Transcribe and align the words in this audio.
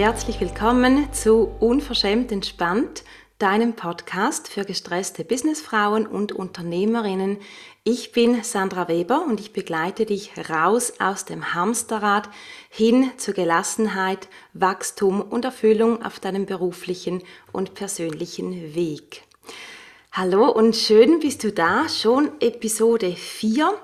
herzlich 0.00 0.40
willkommen 0.40 1.12
zu 1.12 1.54
Unverschämt 1.60 2.32
entspannt, 2.32 3.04
deinem 3.38 3.74
Podcast 3.74 4.48
für 4.48 4.64
gestresste 4.64 5.26
Businessfrauen 5.26 6.06
und 6.06 6.32
Unternehmerinnen. 6.32 7.36
Ich 7.84 8.12
bin 8.12 8.42
Sandra 8.42 8.88
Weber 8.88 9.26
und 9.28 9.40
ich 9.40 9.52
begleite 9.52 10.06
dich 10.06 10.32
raus 10.48 10.94
aus 11.00 11.26
dem 11.26 11.52
Hamsterrad 11.52 12.30
hin 12.70 13.10
zur 13.18 13.34
Gelassenheit, 13.34 14.30
Wachstum 14.54 15.20
und 15.20 15.44
Erfüllung 15.44 16.02
auf 16.02 16.18
deinem 16.18 16.46
beruflichen 16.46 17.22
und 17.52 17.74
persönlichen 17.74 18.74
Weg. 18.74 19.24
Hallo 20.12 20.48
und 20.50 20.76
schön 20.76 21.20
bist 21.20 21.44
du 21.44 21.52
da, 21.52 21.90
schon 21.90 22.30
Episode 22.40 23.12
4. 23.12 23.78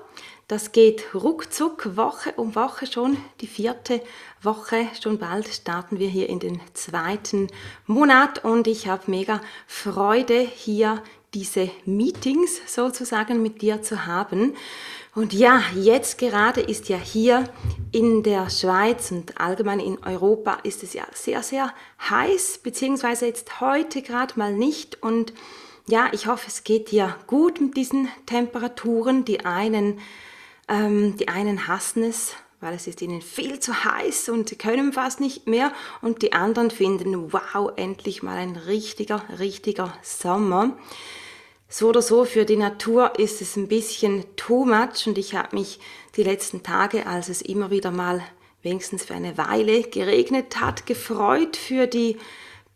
Das 0.47 0.71
geht 0.71 1.13
ruckzuck, 1.13 1.97
Woche 1.97 2.31
um 2.37 2.55
Woche 2.55 2.87
schon, 2.87 3.17
die 3.41 3.47
vierte 3.47 4.01
Woche. 4.41 4.87
Schon 5.01 5.17
bald 5.17 5.47
starten 5.47 5.99
wir 5.99 6.09
hier 6.09 6.29
in 6.29 6.39
den 6.39 6.59
zweiten 6.73 7.47
Monat 7.85 8.43
und 8.43 8.67
ich 8.67 8.87
habe 8.87 9.03
mega 9.07 9.41
Freude, 9.67 10.39
hier 10.39 11.03
diese 11.33 11.69
Meetings 11.85 12.61
sozusagen 12.65 13.41
mit 13.41 13.61
dir 13.61 13.81
zu 13.81 14.05
haben. 14.05 14.55
Und 15.13 15.33
ja, 15.33 15.61
jetzt 15.75 16.17
gerade 16.17 16.61
ist 16.61 16.89
ja 16.89 16.97
hier 16.97 17.43
in 17.91 18.23
der 18.23 18.49
Schweiz 18.49 19.11
und 19.11 19.39
allgemein 19.39 19.79
in 19.79 20.03
Europa 20.03 20.59
ist 20.63 20.83
es 20.83 20.93
ja 20.93 21.03
sehr, 21.13 21.43
sehr 21.43 21.73
heiß, 22.09 22.59
beziehungsweise 22.63 23.25
jetzt 23.25 23.59
heute 23.59 24.01
gerade 24.01 24.37
mal 24.37 24.53
nicht. 24.53 25.01
Und 25.01 25.33
ja, 25.87 26.09
ich 26.11 26.27
hoffe, 26.27 26.45
es 26.47 26.63
geht 26.63 26.91
dir 26.91 27.15
gut 27.27 27.59
mit 27.59 27.75
diesen 27.75 28.09
Temperaturen. 28.25 29.25
Die 29.25 29.45
einen 29.45 29.99
ähm, 30.67 31.15
die 31.17 31.27
einen 31.27 31.67
hassen 31.67 32.03
es, 32.03 32.33
weil 32.59 32.73
es 32.73 32.87
ist 32.87 33.01
ihnen 33.01 33.21
viel 33.21 33.59
zu 33.59 33.83
heiß 33.83 34.29
und 34.29 34.49
sie 34.49 34.55
können 34.55 34.93
fast 34.93 35.19
nicht 35.19 35.47
mehr. 35.47 35.71
Und 36.01 36.21
die 36.21 36.33
anderen 36.33 36.71
finden, 36.71 37.31
wow, 37.31 37.71
endlich 37.75 38.23
mal 38.23 38.37
ein 38.37 38.55
richtiger, 38.55 39.23
richtiger 39.37 39.93
Sommer. 40.01 40.77
So 41.69 41.89
oder 41.89 42.01
so, 42.01 42.25
für 42.25 42.45
die 42.45 42.55
Natur 42.55 43.19
ist 43.19 43.41
es 43.41 43.57
ein 43.57 43.67
bisschen 43.67 44.23
too 44.37 44.65
much 44.65 45.05
und 45.05 45.17
ich 45.17 45.35
habe 45.35 45.55
mich 45.55 45.79
die 46.15 46.23
letzten 46.23 46.63
Tage, 46.63 47.05
als 47.05 47.29
es 47.29 47.41
immer 47.41 47.69
wieder 47.71 47.91
mal 47.91 48.23
wenigstens 48.63 49.05
für 49.05 49.13
eine 49.13 49.37
Weile 49.37 49.83
geregnet 49.83 50.59
hat, 50.59 50.85
gefreut 50.85 51.57
für 51.57 51.87
die 51.87 52.17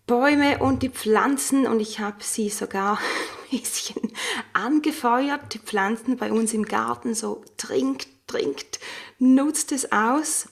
Bäume 0.08 0.59
und 0.59 0.84
die 0.84 0.90
Pflanzen 0.90 1.68
und 1.68 1.80
ich 1.80 2.00
habe 2.00 2.18
sie 2.22 2.50
sogar 2.50 3.00
ein 3.52 3.59
bisschen 3.59 4.12
angefeuert. 4.54 5.54
Die 5.54 5.59
Pflanzen 5.59 6.18
bei 6.18 6.32
uns 6.32 6.54
im 6.54 6.66
Garten 6.66 7.14
so 7.14 7.44
trinkt, 7.58 8.08
trinkt, 8.32 8.80
nutzt 9.20 9.72
es 9.72 9.92
aus. 9.92 10.48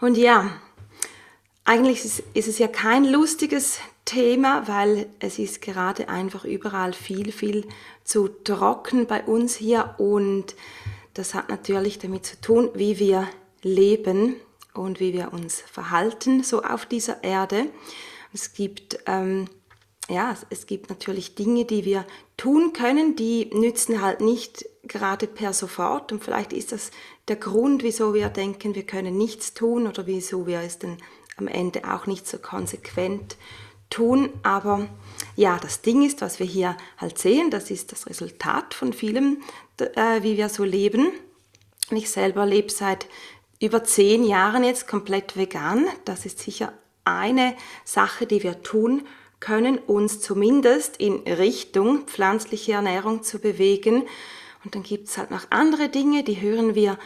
Und 0.00 0.16
ja, 0.16 0.50
eigentlich 1.64 2.04
ist, 2.04 2.22
es 2.34 2.58
ja 2.58 2.68
kein 2.68 3.04
lustiges 3.04 3.78
Thema, 4.04 4.66
weil 4.66 5.06
es 5.20 5.38
ist 5.38 5.62
gerade 5.62 6.08
einfach 6.08 6.44
überall 6.44 6.92
viel, 6.92 7.30
viel 7.30 7.68
zu 8.04 8.28
trocken 8.28 9.06
bei 9.06 9.22
uns 9.22 9.54
hier 9.54 9.94
und 9.98 10.56
das 11.14 11.34
hat 11.34 11.48
natürlich 11.50 11.98
damit 11.98 12.26
zu 12.26 12.40
tun, 12.40 12.70
wie 12.74 12.98
wir 12.98 13.28
leben 13.62 14.34
und 14.74 14.98
wie 14.98 15.12
wir 15.12 15.32
uns 15.32 15.60
verhalten 15.60 16.42
so 16.42 16.62
auf 16.62 16.86
dieser 16.86 17.22
Erde. 17.22 17.66
Es 18.32 18.54
gibt, 18.54 18.98
ähm, 19.06 19.46
ja, 20.08 20.34
es 20.50 20.66
gibt 20.66 20.90
natürlich 20.90 21.34
Dinge, 21.34 21.64
die 21.64 21.84
wir 21.84 22.04
tun 22.36 22.72
können, 22.72 23.14
die 23.14 23.50
nützen 23.52 24.02
halt 24.02 24.20
nicht 24.20 24.66
gerade 24.82 25.26
per 25.26 25.52
sofort. 25.52 26.12
Und 26.12 26.24
vielleicht 26.24 26.52
ist 26.52 26.72
das 26.72 26.90
der 27.28 27.36
Grund, 27.36 27.82
wieso 27.82 28.14
wir 28.14 28.28
denken, 28.28 28.74
wir 28.74 28.84
können 28.84 29.16
nichts 29.16 29.54
tun 29.54 29.86
oder 29.86 30.06
wieso 30.06 30.46
wir 30.46 30.60
es 30.60 30.78
dann 30.78 30.98
am 31.36 31.48
Ende 31.48 31.82
auch 31.92 32.06
nicht 32.06 32.26
so 32.26 32.38
konsequent 32.38 33.36
tun. 33.90 34.30
Aber 34.42 34.88
ja, 35.36 35.58
das 35.60 35.82
Ding 35.82 36.04
ist, 36.04 36.20
was 36.20 36.38
wir 36.38 36.46
hier 36.46 36.76
halt 36.98 37.18
sehen, 37.18 37.50
das 37.50 37.70
ist 37.70 37.92
das 37.92 38.06
Resultat 38.08 38.74
von 38.74 38.92
vielem, 38.92 39.42
äh, 39.78 40.22
wie 40.22 40.36
wir 40.36 40.48
so 40.48 40.64
leben. 40.64 41.12
Ich 41.90 42.10
selber 42.10 42.46
lebe 42.46 42.70
seit 42.70 43.06
über 43.60 43.84
zehn 43.84 44.24
Jahren 44.24 44.64
jetzt 44.64 44.88
komplett 44.88 45.36
vegan. 45.36 45.86
Das 46.04 46.26
ist 46.26 46.40
sicher 46.40 46.72
eine 47.04 47.54
Sache, 47.84 48.26
die 48.26 48.42
wir 48.42 48.62
tun 48.62 49.06
können, 49.40 49.78
uns 49.78 50.20
zumindest 50.20 50.96
in 50.98 51.16
Richtung 51.26 52.06
pflanzliche 52.06 52.72
Ernährung 52.72 53.22
zu 53.22 53.40
bewegen. 53.40 54.04
Und 54.64 54.74
dann 54.74 54.82
gibt 54.82 55.08
es 55.08 55.18
halt 55.18 55.30
noch 55.30 55.50
andere 55.50 55.88
Dinge, 55.88 56.22
die 56.22 56.40
hören 56.40 56.74
wir 56.74 56.98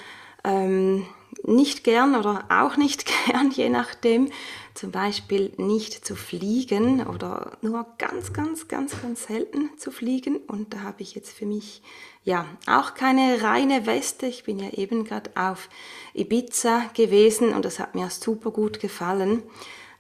ähm, 0.45 1.07
nicht 1.43 1.85
gern 1.85 2.15
oder 2.15 2.45
auch 2.49 2.77
nicht 2.77 3.07
gern, 3.27 3.51
je 3.51 3.69
nachdem. 3.69 4.31
Zum 4.75 4.91
Beispiel 4.91 5.53
nicht 5.57 6.05
zu 6.05 6.15
fliegen 6.15 7.07
oder 7.07 7.57
nur 7.63 7.87
ganz, 7.97 8.35
ganz, 8.35 8.69
ganz, 8.69 9.01
ganz 9.01 9.27
selten 9.27 9.71
zu 9.79 9.91
fliegen. 9.91 10.37
Und 10.37 10.75
da 10.75 10.81
habe 10.81 11.03
ich 11.03 11.15
jetzt 11.15 11.33
für 11.33 11.47
mich 11.47 11.83
ja 12.25 12.45
auch 12.67 12.95
keine 12.95 13.43
reine 13.43 13.87
Weste. 13.87 14.27
Ich 14.27 14.45
bin 14.45 14.59
ja 14.59 14.71
eben 14.71 15.05
gerade 15.05 15.31
auf 15.35 15.71
Ibiza 16.13 16.91
gewesen 16.95 17.55
und 17.55 17.65
das 17.65 17.79
hat 17.79 17.95
mir 17.95 18.11
super 18.11 18.51
gut 18.51 18.81
gefallen 18.81 19.43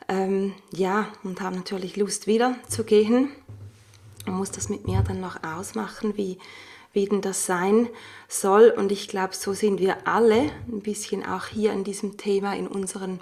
ähm, 0.08 0.54
ja, 0.72 1.08
und 1.24 1.40
habe 1.40 1.56
natürlich 1.56 1.96
Lust 1.96 2.26
wieder 2.26 2.56
zu 2.68 2.84
gehen. 2.84 3.30
Man 4.26 4.36
muss 4.36 4.50
das 4.50 4.68
mit 4.68 4.86
mir 4.86 5.02
dann 5.02 5.20
noch 5.20 5.42
ausmachen, 5.42 6.16
wie, 6.16 6.38
denn 7.04 7.20
das 7.20 7.44
sein 7.44 7.88
soll. 8.28 8.72
Und 8.74 8.90
ich 8.90 9.08
glaube, 9.08 9.34
so 9.34 9.52
sind 9.52 9.78
wir 9.78 10.06
alle 10.06 10.50
ein 10.68 10.80
bisschen 10.80 11.26
auch 11.26 11.46
hier 11.46 11.72
in 11.72 11.84
diesem 11.84 12.16
Thema, 12.16 12.56
in 12.56 12.66
unseren 12.66 13.20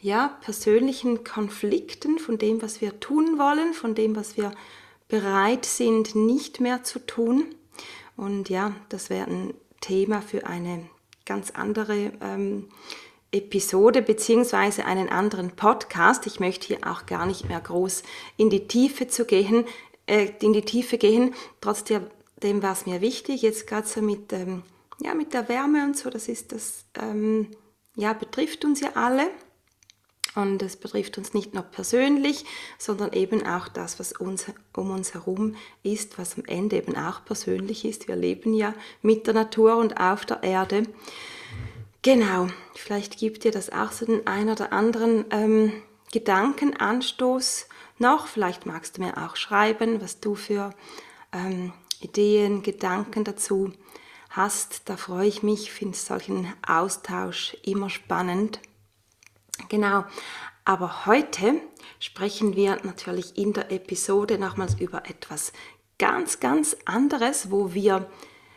ja, 0.00 0.36
persönlichen 0.40 1.22
Konflikten 1.22 2.18
von 2.18 2.36
dem, 2.36 2.60
was 2.60 2.80
wir 2.80 2.98
tun 2.98 3.38
wollen, 3.38 3.72
von 3.72 3.94
dem, 3.94 4.16
was 4.16 4.36
wir 4.36 4.50
bereit 5.08 5.64
sind, 5.64 6.16
nicht 6.16 6.60
mehr 6.60 6.82
zu 6.82 6.98
tun. 6.98 7.44
Und 8.16 8.48
ja, 8.48 8.74
das 8.88 9.10
wäre 9.10 9.30
ein 9.30 9.54
Thema 9.80 10.20
für 10.20 10.46
eine 10.46 10.88
ganz 11.24 11.50
andere 11.50 12.12
ähm, 12.20 12.68
Episode 13.30 14.02
beziehungsweise 14.02 14.84
einen 14.84 15.08
anderen 15.08 15.52
Podcast. 15.52 16.26
Ich 16.26 16.40
möchte 16.40 16.66
hier 16.66 16.78
auch 16.84 17.06
gar 17.06 17.26
nicht 17.26 17.48
mehr 17.48 17.60
groß 17.60 18.02
in 18.36 18.50
die 18.50 18.66
Tiefe 18.66 19.06
zu 19.06 19.24
gehen, 19.24 19.64
äh, 20.06 20.28
in 20.40 20.52
die 20.52 20.62
Tiefe 20.62 20.98
gehen. 20.98 21.34
Trotzdem 21.60 22.06
war 22.42 22.72
es 22.72 22.86
mir 22.86 23.00
wichtig, 23.00 23.42
jetzt 23.42 23.66
gerade 23.66 23.86
so 23.86 24.02
mit, 24.02 24.32
ähm, 24.32 24.62
ja, 25.00 25.14
mit 25.14 25.32
der 25.34 25.48
Wärme 25.48 25.84
und 25.84 25.96
so, 25.96 26.10
das 26.10 26.28
ist 26.28 26.52
das, 26.52 26.84
ähm, 27.00 27.48
ja, 27.96 28.12
betrifft 28.12 28.64
uns 28.64 28.80
ja 28.80 28.90
alle. 28.94 29.30
Und 30.34 30.62
es 30.62 30.76
betrifft 30.76 31.18
uns 31.18 31.34
nicht 31.34 31.52
nur 31.52 31.62
persönlich, 31.62 32.46
sondern 32.78 33.12
eben 33.12 33.46
auch 33.46 33.68
das, 33.68 34.00
was 34.00 34.12
uns, 34.12 34.46
um 34.74 34.90
uns 34.90 35.12
herum 35.12 35.56
ist, 35.82 36.18
was 36.18 36.38
am 36.38 36.44
Ende 36.46 36.76
eben 36.76 36.96
auch 36.96 37.22
persönlich 37.24 37.84
ist. 37.84 38.08
Wir 38.08 38.16
leben 38.16 38.54
ja 38.54 38.72
mit 39.02 39.26
der 39.26 39.34
Natur 39.34 39.76
und 39.76 40.00
auf 40.00 40.24
der 40.24 40.42
Erde. 40.42 40.84
Genau, 42.00 42.48
vielleicht 42.74 43.18
gibt 43.18 43.44
dir 43.44 43.52
das 43.52 43.70
auch 43.70 43.92
so 43.92 44.06
den 44.06 44.26
ein 44.26 44.48
oder 44.48 44.72
anderen 44.72 45.26
ähm, 45.30 45.72
Gedankenanstoß 46.12 47.66
noch. 47.98 48.26
Vielleicht 48.26 48.64
magst 48.64 48.96
du 48.96 49.02
mir 49.02 49.18
auch 49.18 49.36
schreiben, 49.36 50.00
was 50.00 50.18
du 50.20 50.34
für 50.34 50.70
ähm, 51.32 51.74
Ideen, 52.02 52.62
Gedanken 52.62 53.24
dazu 53.24 53.72
hast. 54.30 54.88
Da 54.88 54.96
freue 54.96 55.28
ich 55.28 55.42
mich, 55.42 55.72
finde 55.72 55.96
solchen 55.96 56.52
Austausch 56.66 57.56
immer 57.62 57.90
spannend. 57.90 58.60
Genau, 59.68 60.04
aber 60.64 61.06
heute 61.06 61.60
sprechen 61.98 62.56
wir 62.56 62.78
natürlich 62.84 63.36
in 63.36 63.52
der 63.52 63.70
Episode 63.70 64.38
nochmals 64.38 64.74
über 64.74 65.08
etwas 65.08 65.52
ganz, 65.98 66.40
ganz 66.40 66.76
anderes, 66.84 67.50
wo 67.50 67.74
wir 67.74 68.10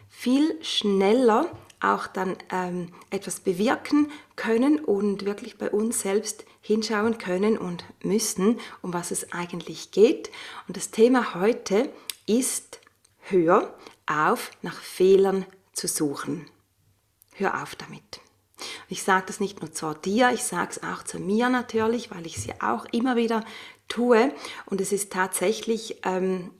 viel 0.07 0.63
schneller 0.63 1.51
auch 1.81 2.07
dann 2.07 2.37
ähm, 2.51 2.89
etwas 3.09 3.39
bewirken 3.39 4.11
können 4.35 4.79
und 4.79 5.25
wirklich 5.25 5.57
bei 5.57 5.69
uns 5.69 6.01
selbst 6.01 6.45
hinschauen 6.61 7.17
können 7.17 7.57
und 7.57 7.83
müssen, 8.01 8.59
um 8.81 8.93
was 8.93 9.11
es 9.11 9.31
eigentlich 9.31 9.91
geht. 9.91 10.31
Und 10.67 10.77
das 10.77 10.91
Thema 10.91 11.35
heute 11.35 11.91
ist, 12.25 12.79
hör 13.29 13.73
auf, 14.05 14.51
nach 14.61 14.79
Fehlern 14.81 15.45
zu 15.73 15.87
suchen. 15.87 16.49
Hör 17.33 17.61
auf 17.61 17.75
damit. 17.75 18.21
Ich 18.87 19.03
sage 19.03 19.25
das 19.27 19.39
nicht 19.39 19.61
nur 19.61 19.71
zu 19.71 19.93
dir, 19.93 20.31
ich 20.31 20.43
sage 20.43 20.71
es 20.71 20.83
auch 20.83 21.03
zu 21.03 21.19
mir 21.19 21.49
natürlich, 21.49 22.11
weil 22.11 22.25
ich 22.25 22.37
es 22.37 22.45
ja 22.45 22.55
auch 22.61 22.85
immer 22.91 23.15
wieder 23.15 23.43
tue. 23.87 24.31
Und 24.65 24.79
es 24.79 24.91
ist 24.91 25.11
tatsächlich, 25.11 25.99
ähm, 26.03 26.51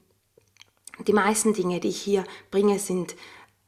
die 1.06 1.12
meisten 1.12 1.52
Dinge, 1.54 1.80
die 1.80 1.88
ich 1.88 2.00
hier 2.00 2.24
bringe, 2.50 2.78
sind 2.78 3.16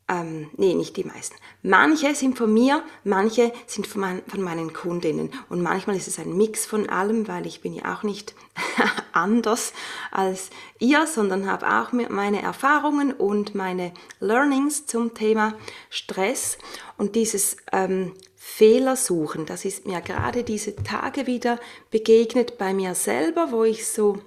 ähm, 0.09 0.49
nee, 0.57 0.75
nicht 0.75 0.97
die 0.97 1.05
meisten. 1.05 1.37
Manche 1.63 2.15
sind 2.15 2.39
von 2.39 2.53
mir, 2.53 2.83
manche 3.05 3.53
sind 3.67 3.87
von, 3.87 4.01
mein, 4.01 4.23
von, 4.27 4.41
meinen 4.41 4.73
Kundinnen. 4.73 5.31
Und 5.49 5.63
manchmal 5.63 5.97
ist 5.97 6.09
es 6.09 6.19
ein 6.19 6.37
Mix 6.37 6.65
von 6.65 6.89
allem, 6.89 7.29
weil 7.29 7.47
ich 7.47 7.61
bin 7.61 7.75
ja 7.75 7.95
auch 7.95 8.03
nicht 8.03 8.35
anders 9.13 9.73
als 10.11 10.51
ihr, 10.79 11.07
sondern 11.07 11.51
habe 11.51 11.67
auch 11.69 11.93
meine 11.93 12.41
Erfahrungen 12.41 13.13
und 13.13 13.55
meine 13.55 13.93
Learnings 14.21 14.87
zum 14.87 15.13
Thema 15.13 15.55
Stress. 15.91 16.57
Und 16.97 17.15
dieses 17.15 17.59
ähm, 17.73 18.13
Fehler 18.35 18.97
suchen. 18.97 19.45
Das 19.45 19.67
ist 19.67 19.87
mir 19.87 20.01
gerade 20.01 20.43
diese 20.43 20.75
Tage 20.75 21.27
wieder 21.27 21.61
begegnet 21.91 22.57
bei 22.57 22.73
mir 22.73 22.95
selber, 22.95 23.53
wo 23.53 23.63
ich 23.63 23.87
so 23.87 24.21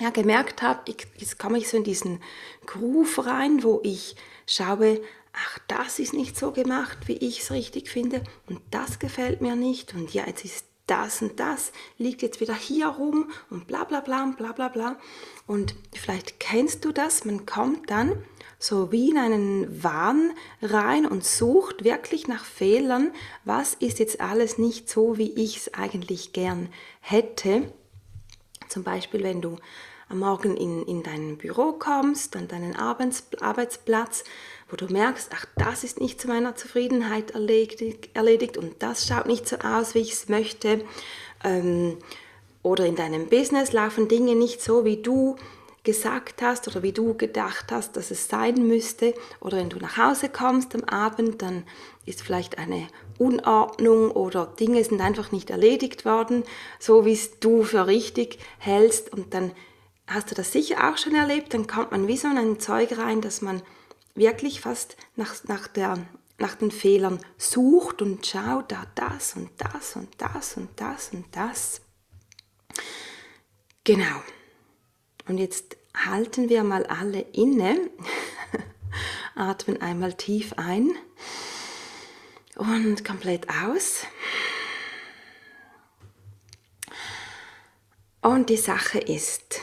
ja, 0.00 0.10
gemerkt 0.10 0.62
habe, 0.62 0.80
ich, 0.86 1.06
jetzt 1.16 1.38
komme 1.38 1.58
ich 1.58 1.68
so 1.68 1.76
in 1.76 1.84
diesen 1.84 2.22
Groove 2.66 3.26
rein, 3.26 3.62
wo 3.62 3.80
ich 3.82 4.16
schaue, 4.46 5.00
ach, 5.32 5.58
das 5.68 5.98
ist 5.98 6.14
nicht 6.14 6.36
so 6.36 6.52
gemacht, 6.52 6.98
wie 7.06 7.16
ich 7.16 7.40
es 7.40 7.50
richtig 7.50 7.90
finde 7.90 8.22
und 8.48 8.60
das 8.70 8.98
gefällt 8.98 9.40
mir 9.40 9.56
nicht 9.56 9.94
und 9.94 10.12
ja, 10.12 10.26
jetzt 10.26 10.44
ist 10.44 10.66
das 10.86 11.22
und 11.22 11.38
das, 11.40 11.72
liegt 11.96 12.22
jetzt 12.22 12.40
wieder 12.40 12.54
hier 12.54 12.88
rum 12.88 13.30
und 13.50 13.66
bla 13.66 13.84
bla 13.84 14.00
bla 14.00 14.26
bla 14.36 14.52
bla 14.52 14.68
bla. 14.68 14.98
Und 15.46 15.74
vielleicht 15.94 16.40
kennst 16.40 16.84
du 16.84 16.92
das, 16.92 17.24
man 17.24 17.46
kommt 17.46 17.90
dann 17.90 18.22
so 18.58 18.92
wie 18.92 19.10
in 19.10 19.18
einen 19.18 19.82
Wahn 19.82 20.32
rein 20.60 21.06
und 21.06 21.24
sucht 21.24 21.84
wirklich 21.84 22.28
nach 22.28 22.44
Fehlern, 22.44 23.12
was 23.44 23.74
ist 23.74 23.98
jetzt 23.98 24.20
alles 24.20 24.58
nicht 24.58 24.88
so, 24.88 25.18
wie 25.18 25.32
ich 25.32 25.56
es 25.56 25.74
eigentlich 25.74 26.32
gern 26.32 26.68
hätte. 27.00 27.72
Zum 28.72 28.84
Beispiel, 28.84 29.22
wenn 29.22 29.42
du 29.42 29.58
am 30.08 30.20
Morgen 30.20 30.56
in, 30.56 30.86
in 30.86 31.02
dein 31.02 31.36
Büro 31.36 31.72
kommst, 31.72 32.36
an 32.36 32.48
deinen 32.48 32.74
Arbeits, 32.74 33.24
Arbeitsplatz, 33.38 34.24
wo 34.70 34.76
du 34.76 34.86
merkst, 34.86 35.28
ach, 35.34 35.44
das 35.56 35.84
ist 35.84 36.00
nicht 36.00 36.18
zu 36.18 36.26
meiner 36.26 36.56
Zufriedenheit 36.56 37.32
erledigt, 37.32 38.08
erledigt 38.14 38.56
und 38.56 38.82
das 38.82 39.06
schaut 39.06 39.26
nicht 39.26 39.46
so 39.46 39.56
aus, 39.58 39.94
wie 39.94 39.98
ich 39.98 40.14
es 40.14 40.30
möchte. 40.30 40.82
Ähm, 41.44 41.98
oder 42.62 42.86
in 42.86 42.96
deinem 42.96 43.28
Business 43.28 43.72
laufen 43.72 44.08
Dinge 44.08 44.36
nicht 44.36 44.62
so, 44.62 44.86
wie 44.86 45.02
du 45.02 45.36
gesagt 45.84 46.42
hast 46.42 46.68
oder 46.68 46.82
wie 46.82 46.92
du 46.92 47.14
gedacht 47.14 47.72
hast, 47.72 47.96
dass 47.96 48.10
es 48.10 48.28
sein 48.28 48.66
müsste. 48.66 49.14
Oder 49.40 49.58
wenn 49.58 49.70
du 49.70 49.78
nach 49.78 49.96
Hause 49.96 50.28
kommst 50.28 50.74
am 50.74 50.84
Abend, 50.84 51.42
dann 51.42 51.64
ist 52.06 52.22
vielleicht 52.22 52.58
eine 52.58 52.86
Unordnung 53.18 54.10
oder 54.10 54.46
Dinge 54.46 54.82
sind 54.84 55.00
einfach 55.00 55.32
nicht 55.32 55.50
erledigt 55.50 56.04
worden, 56.04 56.44
so 56.78 57.04
wie 57.04 57.12
es 57.12 57.40
du 57.40 57.64
für 57.64 57.86
richtig 57.86 58.38
hältst. 58.58 59.12
Und 59.12 59.34
dann 59.34 59.52
hast 60.06 60.30
du 60.30 60.34
das 60.34 60.52
sicher 60.52 60.88
auch 60.88 60.98
schon 60.98 61.14
erlebt, 61.14 61.54
dann 61.54 61.66
kommt 61.66 61.90
man 61.90 62.06
wie 62.06 62.16
so 62.16 62.28
in 62.28 62.38
ein 62.38 62.60
Zeug 62.60 62.96
rein, 62.98 63.20
dass 63.20 63.42
man 63.42 63.62
wirklich 64.14 64.60
fast 64.60 64.96
nach, 65.16 65.34
nach, 65.44 65.66
der, 65.66 65.98
nach 66.38 66.54
den 66.54 66.70
Fehlern 66.70 67.20
sucht 67.38 68.02
und 68.02 68.24
schaut, 68.26 68.70
da 68.70 68.84
das 68.94 69.34
und 69.34 69.50
das 69.58 69.96
und 69.96 70.10
das 70.18 70.56
und 70.56 70.68
das 70.76 71.10
und 71.12 71.26
das. 71.32 71.80
Genau. 73.84 74.22
Und 75.26 75.38
jetzt 75.38 75.76
halten 75.94 76.48
wir 76.48 76.64
mal 76.64 76.86
alle 76.86 77.20
inne, 77.32 77.90
atmen 79.34 79.80
einmal 79.80 80.14
tief 80.14 80.54
ein 80.56 80.92
und 82.56 83.04
komplett 83.04 83.48
aus. 83.48 84.04
Und 88.20 88.50
die 88.50 88.56
Sache 88.56 88.98
ist, 88.98 89.60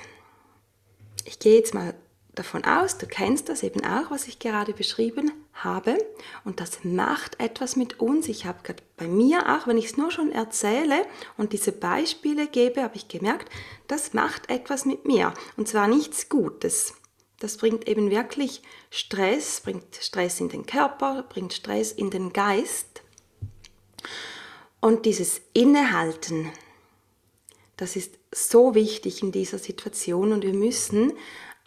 ich 1.26 1.40
gehe 1.40 1.58
jetzt 1.58 1.74
mal 1.74 1.94
davon 2.36 2.66
aus, 2.66 2.98
du 2.98 3.08
kennst 3.08 3.50
das 3.50 3.64
eben 3.64 3.86
auch, 3.86 4.12
was 4.12 4.28
ich 4.28 4.40
gerade 4.40 4.74
beschrieben 4.74 5.32
habe. 5.64 5.98
Und 6.46 6.60
das 6.60 6.84
macht 6.84 7.40
etwas 7.40 7.76
mit 7.76 8.00
uns. 8.00 8.28
Ich 8.28 8.46
habe 8.46 8.60
gerade 8.64 8.84
bei 8.98 9.08
mir 9.08 9.56
auch, 9.56 9.68
wenn 9.68 9.78
ich 9.78 9.86
es 9.86 9.98
nur 9.98 10.12
schon 10.12 10.32
erzähle 10.32 11.06
und 11.38 11.54
diese 11.54 11.72
Beispiele 11.72 12.48
gebe, 12.48 12.84
habe 12.84 12.96
ich 12.96 13.08
gemerkt, 13.08 13.50
das 13.88 14.14
macht 14.14 14.50
etwas 14.50 14.86
mit 14.86 15.06
mir. 15.06 15.34
Und 15.58 15.68
zwar 15.68 15.88
nichts 15.88 16.30
Gutes. 16.30 16.94
Das 17.40 17.58
bringt 17.58 17.88
eben 17.88 18.12
wirklich 18.12 18.62
Stress, 18.90 19.62
bringt 19.62 19.96
Stress 19.96 20.40
in 20.40 20.50
den 20.50 20.66
Körper, 20.66 21.24
bringt 21.24 21.54
Stress 21.54 21.92
in 21.92 22.10
den 22.10 22.34
Geist. 22.34 23.02
Und 24.82 25.06
dieses 25.06 25.42
Innehalten, 25.54 26.52
das 27.78 27.96
ist 27.96 28.18
so 28.32 28.76
wichtig 28.76 29.24
in 29.24 29.32
dieser 29.32 29.58
Situation 29.58 30.34
und 30.34 30.44
wir 30.44 30.54
müssen 30.54 31.14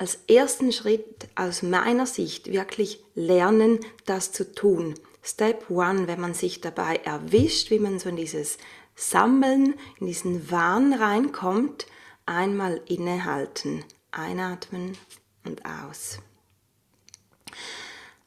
als 0.02 0.19
ersten 0.26 0.72
Schritt 0.72 1.28
aus 1.37 1.62
meiner 1.62 2.06
Sicht 2.06 2.50
wirklich 2.50 3.04
lernen, 3.14 3.78
das 4.04 4.32
zu 4.32 4.52
tun. 4.52 4.94
Step 5.22 5.70
one, 5.70 6.08
wenn 6.08 6.20
man 6.20 6.34
sich 6.34 6.60
dabei 6.60 6.96
erwischt, 6.96 7.70
wie 7.70 7.78
man 7.78 8.00
so 8.00 8.08
in 8.08 8.16
dieses 8.16 8.58
Sammeln, 8.96 9.75
in 10.00 10.08
diesen 10.08 10.50
Wahn 10.50 10.93
reinkommt, 10.93 11.87
einmal 12.26 12.81
innehalten, 12.88 13.84
einatmen 14.10 14.99
und 15.44 15.64
aus. 15.64 16.19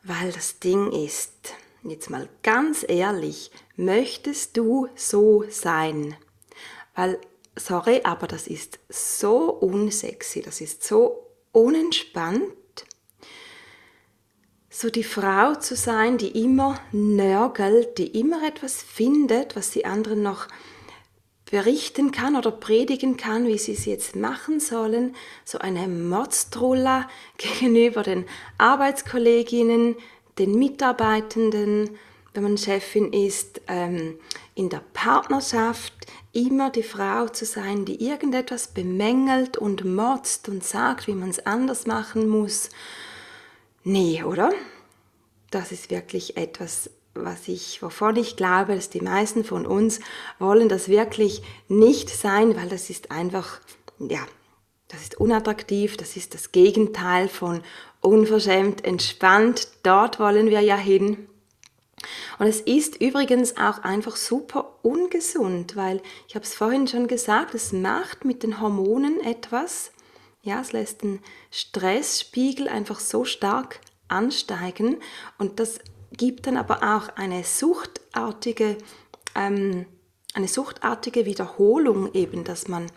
Weil 0.01 0.31
das 0.31 0.59
Ding 0.59 0.93
ist, 0.93 1.55
jetzt 1.83 2.09
mal 2.09 2.29
ganz 2.41 2.85
ehrlich, 2.87 3.51
möchtest 3.75 4.55
du 4.55 4.87
so 4.95 5.43
sein? 5.49 6.15
Weil, 6.95 7.19
sorry, 7.57 7.99
aber 8.05 8.27
das 8.27 8.47
ist 8.47 8.79
so 8.87 9.49
unsexy, 9.49 10.41
das 10.41 10.61
ist 10.61 10.81
so 10.81 11.24
unentspannt, 11.55 12.43
so 14.69 14.89
die 14.89 15.03
Frau 15.03 15.55
zu 15.55 15.75
sein, 15.75 16.17
die 16.17 16.43
immer 16.43 16.79
nörgelt, 16.91 17.97
die 17.97 18.19
immer 18.19 18.45
etwas 18.45 18.83
findet, 18.83 19.55
was 19.55 19.71
die 19.71 19.85
anderen 19.85 20.21
noch 20.21 20.47
berichten 21.49 22.11
kann 22.11 22.35
oder 22.35 22.51
predigen 22.51 23.15
kann, 23.15 23.47
wie 23.47 23.57
sie 23.57 23.71
es 23.71 23.85
jetzt 23.85 24.17
machen 24.17 24.59
sollen, 24.59 25.15
so 25.45 25.59
eine 25.59 25.87
Motztrulla 25.87 27.07
gegenüber 27.37 28.03
den 28.03 28.25
Arbeitskolleginnen, 28.57 29.95
den 30.37 30.55
Mitarbeitenden, 30.55 31.91
wenn 32.33 32.43
man 32.43 32.57
Chefin 32.57 33.13
ist, 33.13 33.61
ähm, 33.69 34.19
in 34.55 34.69
der 34.69 34.83
Partnerschaft, 34.91 35.93
immer 36.35 36.69
die 36.69 36.83
Frau 36.83 37.27
zu 37.29 37.45
sein, 37.45 37.85
die 37.85 38.05
irgendetwas 38.05 38.67
bemängelt 38.67 39.57
und 39.57 39.85
motzt 39.85 40.49
und 40.49 40.63
sagt, 40.63 41.07
wie 41.07 41.13
man 41.13 41.29
es 41.29 41.45
anders 41.45 41.87
machen 41.87 42.27
muss. 42.27 42.69
Nee, 43.83 44.23
oder? 44.23 44.51
Das 45.49 45.71
ist 45.71 45.89
wirklich 45.89 46.37
etwas, 46.37 46.89
was 47.13 47.47
ich, 47.47 47.81
wovon 47.81 48.17
ich 48.17 48.35
glaube, 48.35 48.75
dass 48.75 48.89
die 48.89 49.01
meisten 49.01 49.45
von 49.45 49.65
uns 49.65 50.01
wollen 50.37 50.67
das 50.67 50.89
wirklich 50.89 51.41
nicht 51.69 52.09
sein, 52.09 52.57
weil 52.57 52.67
das 52.67 52.89
ist 52.89 53.11
einfach, 53.11 53.61
ja, 53.99 54.19
das 54.89 55.01
ist 55.01 55.19
unattraktiv, 55.19 55.97
das 55.97 56.17
ist 56.17 56.33
das 56.33 56.51
Gegenteil 56.51 57.29
von 57.29 57.61
unverschämt 58.01 58.83
entspannt. 58.83 59.69
Dort 59.83 60.19
wollen 60.19 60.47
wir 60.47 60.59
ja 60.59 60.75
hin. 60.75 61.27
Und 62.39 62.47
es 62.47 62.61
ist 62.61 63.01
übrigens 63.01 63.57
auch 63.57 63.79
einfach 63.79 64.15
super 64.15 64.75
ungesund, 64.81 65.75
weil 65.75 66.01
ich 66.27 66.35
habe 66.35 66.45
es 66.45 66.55
vorhin 66.55 66.87
schon 66.87 67.07
gesagt, 67.07 67.55
es 67.55 67.71
macht 67.71 68.25
mit 68.25 68.43
den 68.43 68.61
Hormonen 68.61 69.19
etwas. 69.21 69.91
Ja, 70.41 70.61
es 70.61 70.71
lässt 70.71 71.03
den 71.03 71.19
Stressspiegel 71.51 72.67
einfach 72.67 72.99
so 72.99 73.25
stark 73.25 73.79
ansteigen 74.07 74.97
und 75.37 75.59
das 75.59 75.79
gibt 76.11 76.47
dann 76.47 76.57
aber 76.57 76.95
auch 76.95 77.09
eine 77.17 77.43
suchtartige, 77.43 78.77
ähm, 79.33 79.85
eine 80.33 80.47
suchtartige 80.47 81.25
Wiederholung 81.25 82.13
eben, 82.13 82.43
dass 82.43 82.67
man 82.67 82.91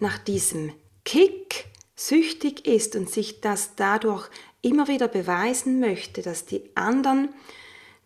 nach 0.00 0.18
diesem 0.18 0.72
Kick 1.04 1.66
süchtig 1.94 2.66
ist 2.66 2.94
und 2.94 3.10
sich 3.10 3.40
das 3.40 3.74
dadurch 3.76 4.28
immer 4.62 4.88
wieder 4.88 5.08
beweisen 5.08 5.80
möchte, 5.80 6.22
dass 6.22 6.44
die 6.44 6.62
anderen 6.74 7.30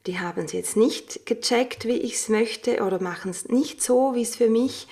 die 0.06 0.18
haben 0.18 0.44
es 0.44 0.52
jetzt 0.52 0.76
nicht 0.76 1.26
gecheckt, 1.26 1.84
wie 1.84 1.98
ich 1.98 2.14
es 2.14 2.28
möchte 2.28 2.82
oder 2.82 3.02
machen 3.02 3.30
es 3.30 3.48
nicht 3.48 3.82
so, 3.82 4.14
wie 4.14 4.22
es 4.22 4.36
für 4.36 4.48
mich 4.48 4.86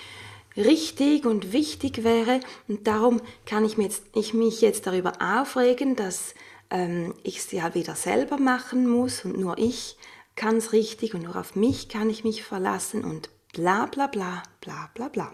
richtig 0.57 1.25
und 1.25 1.53
wichtig 1.53 2.05
wäre. 2.05 2.41
Und 2.67 2.87
darum 2.87 3.21
kann 3.47 3.65
ich, 3.65 3.77
jetzt, 3.77 4.03
ich 4.15 4.35
mich 4.35 4.61
jetzt 4.61 4.87
darüber 4.87 5.15
aufregen, 5.21 5.97
dass 5.97 6.35
ähm, 6.71 7.15
ich 7.23 7.39
es 7.39 7.53
ja 7.53 7.75
wieder 7.75 7.95
selber 7.95 8.39
machen 8.39 8.89
muss 8.89 9.25
und 9.25 9.39
nur 9.39 9.57
ich 9.59 9.97
kann 10.37 10.57
es 10.59 10.73
richtig 10.73 11.15
und 11.15 11.23
nur 11.23 11.37
auf 11.37 11.57
mich 11.57 11.89
kann 11.89 12.11
ich 12.11 12.23
mich 12.23 12.45
verlassen 12.45 13.05
und 13.05 13.31
bla 13.53 13.87
bla 13.87 14.07
bla 14.07 14.43
bla 14.61 14.91
bla 14.95 15.09
bla. 15.09 15.33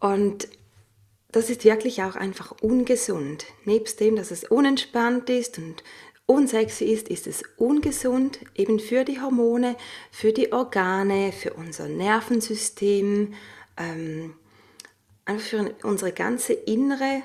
Und 0.00 0.48
das 1.30 1.48
ist 1.48 1.64
wirklich 1.64 2.02
auch 2.02 2.14
einfach 2.14 2.52
ungesund. 2.60 3.46
Nebst 3.64 4.00
dem, 4.00 4.16
dass 4.16 4.30
es 4.30 4.44
unentspannt 4.44 5.30
ist 5.30 5.58
und 5.58 5.82
unsexy 6.26 6.84
ist, 6.84 7.08
ist 7.08 7.26
es 7.26 7.42
ungesund, 7.56 8.40
eben 8.54 8.78
für 8.80 9.04
die 9.04 9.20
Hormone, 9.20 9.76
für 10.10 10.32
die 10.32 10.52
Organe, 10.52 11.32
für 11.32 11.52
unser 11.54 11.88
Nervensystem, 11.88 13.34
ähm, 13.76 14.34
einfach 15.24 15.46
für 15.46 15.74
unsere 15.82 16.12
ganze 16.12 16.52
innere, 16.52 17.22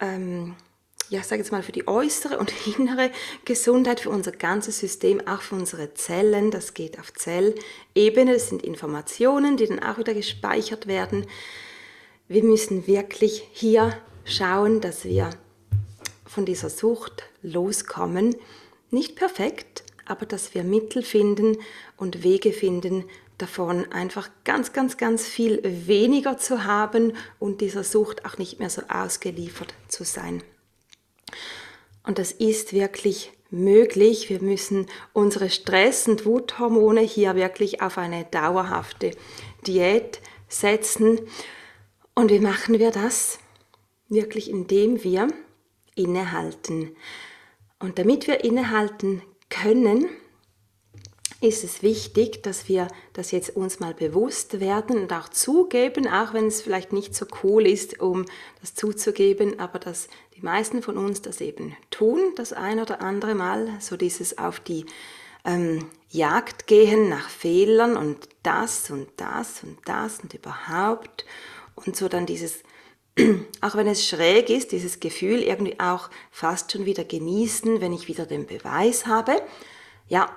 ähm, 0.00 0.54
ja, 1.08 1.22
sage 1.22 1.42
jetzt 1.42 1.52
mal 1.52 1.62
für 1.62 1.72
die 1.72 1.86
äußere 1.86 2.38
und 2.38 2.52
innere 2.78 3.10
Gesundheit, 3.44 4.00
für 4.00 4.10
unser 4.10 4.32
ganzes 4.32 4.78
System, 4.80 5.26
auch 5.26 5.42
für 5.42 5.54
unsere 5.54 5.94
Zellen. 5.94 6.50
Das 6.50 6.74
geht 6.74 6.98
auf 6.98 7.12
Zellebene. 7.12 8.32
Das 8.32 8.48
sind 8.48 8.62
Informationen, 8.62 9.56
die 9.56 9.66
dann 9.66 9.82
auch 9.82 9.98
wieder 9.98 10.14
gespeichert 10.14 10.86
werden. 10.86 11.26
Wir 12.28 12.42
müssen 12.42 12.88
wirklich 12.88 13.48
hier 13.52 13.96
schauen, 14.24 14.80
dass 14.80 15.04
wir 15.04 15.30
von 16.26 16.44
dieser 16.44 16.70
Sucht 16.70 17.24
loskommen. 17.42 18.36
Nicht 18.90 19.16
perfekt, 19.16 19.84
aber 20.04 20.26
dass 20.26 20.54
wir 20.54 20.64
Mittel 20.64 21.02
finden 21.02 21.58
und 21.96 22.22
Wege 22.22 22.52
finden, 22.52 23.04
davon 23.38 23.90
einfach 23.92 24.30
ganz, 24.44 24.72
ganz, 24.72 24.96
ganz 24.96 25.26
viel 25.26 25.60
weniger 25.62 26.38
zu 26.38 26.64
haben 26.64 27.12
und 27.38 27.60
dieser 27.60 27.84
Sucht 27.84 28.24
auch 28.24 28.38
nicht 28.38 28.58
mehr 28.58 28.70
so 28.70 28.82
ausgeliefert 28.88 29.74
zu 29.88 30.04
sein. 30.04 30.42
Und 32.02 32.18
das 32.18 32.32
ist 32.32 32.72
wirklich 32.72 33.32
möglich. 33.50 34.30
Wir 34.30 34.40
müssen 34.40 34.86
unsere 35.12 35.50
Stress- 35.50 36.08
und 36.08 36.24
Wuthormone 36.24 37.00
hier 37.00 37.34
wirklich 37.34 37.82
auf 37.82 37.98
eine 37.98 38.24
dauerhafte 38.24 39.10
Diät 39.66 40.20
setzen. 40.48 41.20
Und 42.14 42.30
wie 42.30 42.40
machen 42.40 42.78
wir 42.78 42.90
das? 42.90 43.38
Wirklich 44.08 44.50
indem 44.50 45.02
wir 45.04 45.28
innehalten. 45.96 46.94
Und 47.80 47.98
damit 47.98 48.28
wir 48.28 48.44
innehalten 48.44 49.22
können, 49.50 50.08
ist 51.40 51.64
es 51.64 51.82
wichtig, 51.82 52.42
dass 52.42 52.68
wir 52.68 52.88
das 53.12 53.30
jetzt 53.30 53.56
uns 53.56 53.78
mal 53.78 53.92
bewusst 53.92 54.60
werden 54.60 54.98
und 54.98 55.12
auch 55.12 55.28
zugeben, 55.28 56.08
auch 56.08 56.32
wenn 56.32 56.46
es 56.46 56.62
vielleicht 56.62 56.92
nicht 56.92 57.14
so 57.14 57.26
cool 57.42 57.66
ist, 57.66 58.00
um 58.00 58.24
das 58.60 58.74
zuzugeben, 58.74 59.58
aber 59.60 59.78
dass 59.78 60.08
die 60.34 60.40
meisten 60.42 60.82
von 60.82 60.96
uns 60.96 61.20
das 61.22 61.40
eben 61.40 61.76
tun, 61.90 62.20
das 62.36 62.52
ein 62.52 62.80
oder 62.80 63.02
andere 63.02 63.34
Mal, 63.34 63.68
so 63.80 63.96
dieses 63.96 64.38
auf 64.38 64.60
die 64.60 64.86
ähm, 65.44 65.86
Jagd 66.08 66.66
gehen 66.66 67.08
nach 67.08 67.28
Fehlern 67.28 67.96
und 67.96 68.28
das 68.42 68.90
und 68.90 69.08
das 69.16 69.62
und 69.62 69.78
das 69.84 70.20
und 70.20 70.32
überhaupt 70.32 71.26
und 71.74 71.96
so 71.96 72.08
dann 72.08 72.24
dieses 72.24 72.62
auch 73.60 73.74
wenn 73.74 73.86
es 73.86 74.06
schräg 74.06 74.50
ist, 74.50 74.72
dieses 74.72 75.00
Gefühl 75.00 75.42
irgendwie 75.42 75.80
auch 75.80 76.10
fast 76.30 76.72
schon 76.72 76.84
wieder 76.84 77.04
genießen, 77.04 77.80
wenn 77.80 77.92
ich 77.92 78.08
wieder 78.08 78.26
den 78.26 78.46
Beweis 78.46 79.06
habe. 79.06 79.40
Ja, 80.08 80.30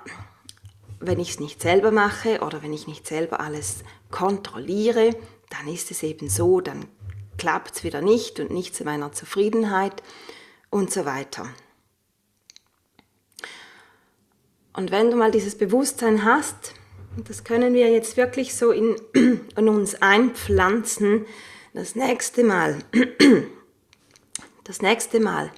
wenn 0.98 1.20
ich 1.20 1.30
es 1.30 1.40
nicht 1.40 1.60
selber 1.60 1.90
mache 1.90 2.40
oder 2.40 2.62
wenn 2.62 2.72
ich 2.72 2.86
nicht 2.86 3.06
selber 3.06 3.40
alles 3.40 3.84
kontrolliere, 4.10 5.10
dann 5.50 5.72
ist 5.72 5.90
es 5.90 6.02
eben 6.02 6.28
so, 6.28 6.60
dann 6.60 6.86
klappt 7.38 7.76
es 7.76 7.84
wieder 7.84 8.02
nicht 8.02 8.40
und 8.40 8.50
nicht 8.50 8.74
zu 8.74 8.84
meiner 8.84 9.12
Zufriedenheit 9.12 10.02
und 10.68 10.92
so 10.92 11.04
weiter. 11.04 11.48
Und 14.72 14.90
wenn 14.90 15.10
du 15.10 15.16
mal 15.16 15.30
dieses 15.30 15.56
Bewusstsein 15.56 16.24
hast, 16.24 16.74
das 17.26 17.44
können 17.44 17.74
wir 17.74 17.90
jetzt 17.90 18.16
wirklich 18.16 18.54
so 18.54 18.70
in, 18.70 18.96
in 19.56 19.68
uns 19.68 20.00
einpflanzen, 20.00 21.26
das 21.72 21.94
nächste 21.94 22.42
Mal, 22.44 22.78
das 24.64 24.82
nächste 24.82 25.20
Mal, 25.20 25.52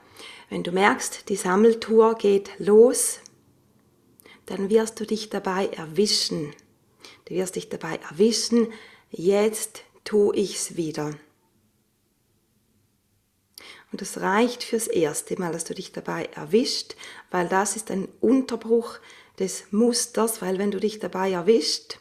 wenn 0.50 0.62
du 0.62 0.72
merkst, 0.72 1.28
die 1.28 1.36
Sammeltour 1.36 2.16
geht 2.16 2.50
los, 2.58 3.20
dann 4.46 4.68
wirst 4.68 5.00
du 5.00 5.06
dich 5.06 5.30
dabei 5.30 5.68
erwischen. 5.68 6.54
Du 7.24 7.34
wirst 7.34 7.56
dich 7.56 7.68
dabei 7.68 7.98
erwischen, 8.10 8.72
jetzt 9.10 9.84
tue 10.04 10.36
ich's 10.36 10.76
wieder. 10.76 11.14
Und 13.90 14.00
das 14.00 14.20
reicht 14.20 14.64
fürs 14.64 14.88
erste 14.88 15.38
Mal, 15.38 15.52
dass 15.52 15.64
du 15.64 15.74
dich 15.74 15.92
dabei 15.92 16.24
erwischt, 16.34 16.96
weil 17.30 17.48
das 17.48 17.76
ist 17.76 17.90
ein 17.90 18.08
Unterbruch 18.20 18.98
des 19.38 19.64
Musters, 19.70 20.42
weil 20.42 20.58
wenn 20.58 20.70
du 20.70 20.80
dich 20.80 20.98
dabei 20.98 21.32
erwischt, 21.32 21.98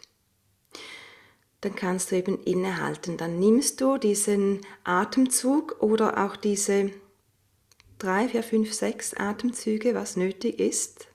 dann 1.61 1.75
kannst 1.75 2.11
du 2.11 2.17
eben 2.17 2.43
innehalten. 2.43 3.17
Dann 3.17 3.39
nimmst 3.39 3.81
du 3.81 3.97
diesen 3.97 4.61
Atemzug 4.83 5.77
oder 5.79 6.25
auch 6.25 6.35
diese 6.35 6.91
drei, 7.99 8.27
vier, 8.27 8.43
fünf, 8.43 8.73
sechs 8.73 9.13
Atemzüge, 9.13 9.93
was 9.93 10.17
nötig 10.17 10.59
ist. 10.59 11.07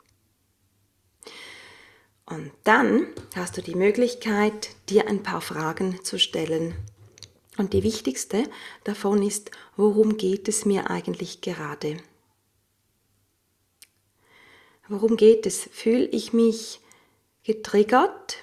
Und 2.24 2.52
dann 2.64 3.06
hast 3.34 3.56
du 3.56 3.62
die 3.62 3.74
Möglichkeit, 3.74 4.70
dir 4.88 5.08
ein 5.08 5.22
paar 5.22 5.40
Fragen 5.40 6.02
zu 6.04 6.18
stellen. 6.18 6.74
Und 7.56 7.72
die 7.72 7.82
wichtigste 7.82 8.44
davon 8.84 9.22
ist, 9.22 9.50
worum 9.76 10.16
geht 10.16 10.48
es 10.48 10.64
mir 10.64 10.90
eigentlich 10.90 11.40
gerade? 11.40 11.96
Worum 14.88 15.16
geht 15.16 15.46
es? 15.46 15.68
Fühle 15.72 16.06
ich 16.06 16.32
mich 16.32 16.80
getriggert? 17.42 18.38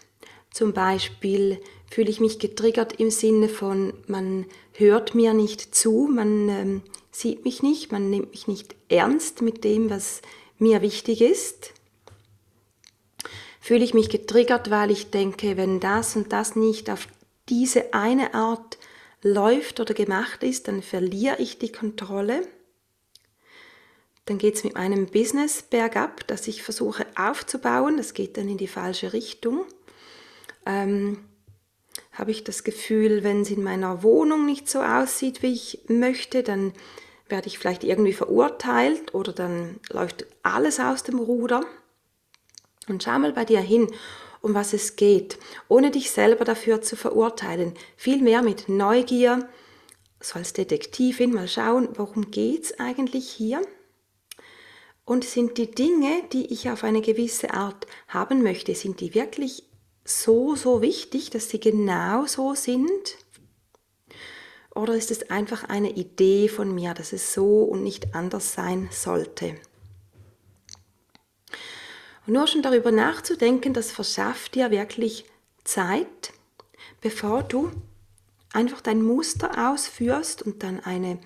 Zum 0.50 0.74
Beispiel 0.74 1.62
fühle 1.94 2.10
ich 2.10 2.20
mich 2.20 2.40
getriggert 2.40 3.00
im 3.00 3.12
Sinne 3.12 3.48
von, 3.48 3.94
man 4.08 4.48
hört 4.74 5.14
mir 5.14 5.36
nicht 5.36 5.76
zu, 5.76 6.10
man 6.12 6.50
ähm, 6.50 6.82
sieht 7.12 7.46
mich 7.46 7.62
nicht, 7.62 7.92
man 7.92 8.10
nimmt 8.10 8.32
mich 8.32 8.48
nicht 8.48 8.74
ernst 8.90 9.44
mit 9.44 9.64
dem, 9.64 9.92
was 9.92 10.24
mir 10.58 10.82
wichtig 10.82 11.22
ist. 11.22 11.72
Fühle 13.60 13.84
ich 13.84 13.94
mich 13.94 14.10
getriggert, 14.10 14.72
weil 14.72 14.90
ich 14.90 15.12
denke, 15.12 15.56
wenn 15.56 15.80
das 15.80 16.16
und 16.16 16.34
das 16.34 16.56
nicht 16.56 16.90
auf 16.90 17.08
diese 17.48 17.94
eine 17.94 18.34
Art 18.34 18.80
läuft 19.22 19.80
oder 19.80 19.94
gemacht 19.94 20.42
ist, 20.42 20.68
dann 20.68 20.82
verliere 20.82 21.38
ich 21.38 21.60
die 21.60 21.72
Kontrolle. 21.72 22.48
Dann 24.26 24.40
geht 24.40 24.56
es 24.56 24.64
mit 24.64 24.74
meinem 24.74 25.06
Business 25.06 25.62
bergab, 25.62 26.26
das 26.26 26.48
ich 26.48 26.64
versuche 26.64 27.06
aufzubauen. 27.16 27.98
Das 27.98 28.16
geht 28.16 28.36
dann 28.38 28.50
in 28.50 28.58
die 28.58 28.68
falsche 28.68 29.14
Richtung. 29.14 29.66
Ähm, 30.66 31.20
habe 32.14 32.32
ich 32.32 32.44
das 32.44 32.64
Gefühl, 32.64 33.24
wenn 33.24 33.42
es 33.42 33.50
in 33.50 33.64
meiner 33.64 34.04
Wohnung 34.04 34.46
nicht 34.46 34.70
so 34.70 34.82
aussieht, 34.82 35.42
wie 35.42 35.54
ich 35.54 35.82
möchte, 35.88 36.44
dann 36.44 36.74
werde 37.28 37.48
ich 37.48 37.58
vielleicht 37.58 37.84
irgendwie 37.84 38.14
verurteilt 38.14 39.14
oder 39.14 39.34
dann 39.34 39.80
läuft 39.90 40.26
alles 40.44 40.80
aus 40.80 41.04
dem 41.04 41.18
Ruder. 41.20 41.66
Und 42.88 43.04
schau 43.04 43.18
mal 43.18 43.34
bei 43.34 43.46
dir 43.46 43.62
hin, 43.62 43.88
um 44.42 44.54
was 44.54 44.74
es 44.74 44.96
geht, 44.96 45.40
ohne 45.70 45.90
dich 45.90 46.12
selber 46.12 46.46
dafür 46.46 46.82
zu 46.82 46.96
verurteilen. 46.96 47.74
Vielmehr 47.96 48.44
mit 48.44 48.70
Neugier, 48.70 49.50
so 50.20 50.38
als 50.38 50.54
Detektivin 50.54 51.34
mal 51.34 51.48
schauen, 51.48 51.90
worum 51.96 52.30
geht 52.30 52.66
es 52.66 52.80
eigentlich 52.80 53.30
hier? 53.30 53.62
Und 55.06 55.24
sind 55.26 55.58
die 55.58 55.72
Dinge, 55.72 56.24
die 56.32 56.54
ich 56.54 56.70
auf 56.70 56.84
eine 56.84 57.02
gewisse 57.02 57.54
Art 57.54 57.88
haben 58.08 58.44
möchte, 58.44 58.76
sind 58.76 59.00
die 59.00 59.16
wirklich 59.16 59.64
so, 60.06 60.56
so 60.56 60.82
wichtig, 60.82 61.30
dass 61.30 61.50
sie 61.50 61.60
genau 61.60 62.26
so 62.26 62.56
sind? 62.56 63.18
Oder 64.76 64.96
ist 64.96 65.12
es 65.12 65.30
einfach 65.30 65.66
eine 65.66 65.92
Idee 65.92 66.48
von 66.48 66.74
mir, 66.74 66.94
dass 66.94 67.14
es 67.14 67.34
so 67.34 67.64
und 67.64 67.84
nicht 67.84 68.16
anders 68.16 68.54
sein 68.54 68.90
sollte? 68.92 69.56
Und 72.26 72.34
nur 72.34 72.48
schon 72.48 72.62
darüber 72.62 72.92
nachzudenken, 72.92 73.74
das 73.74 73.92
verschafft 73.92 74.56
dir 74.56 74.72
wirklich 74.72 75.26
Zeit, 75.64 76.34
bevor 77.02 77.44
du 77.44 77.72
einfach 78.54 78.82
dein 78.82 79.02
Muster 79.02 79.72
ausführst 79.72 80.42
und 80.42 80.64
dann 80.64 80.80
eine 80.80 81.20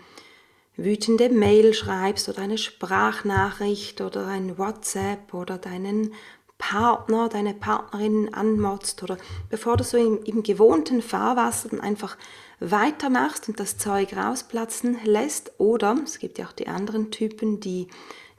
wütende 0.76 1.30
Mail 1.30 1.74
schreibst 1.74 2.30
oder 2.30 2.40
eine 2.40 2.58
Sprachnachricht 2.58 4.02
oder 4.02 4.28
ein 4.28 4.58
WhatsApp 4.58 5.34
oder 5.34 5.58
deinen 5.58 6.14
Partner, 6.58 7.30
deine 7.30 7.54
Partnerin 7.54 8.34
anmotzt 8.34 9.04
oder 9.04 9.18
bevor 9.50 9.78
du 9.78 9.84
so 9.84 9.98
im, 9.98 10.24
im 10.24 10.44
gewohnten 10.44 11.02
Fahrwasser 11.02 11.70
dann 11.70 11.82
einfach 11.82 12.18
weitermachst 12.60 13.48
und 13.48 13.60
das 13.60 13.78
Zeug 13.78 14.16
rausplatzen 14.16 14.98
lässt 15.04 15.52
oder 15.60 15.96
es 16.04 16.20
gibt 16.20 16.40
ja 16.40 16.48
auch 16.48 16.54
die 16.54 16.68
anderen 16.68 17.12
Typen, 17.12 17.60
die 17.60 17.88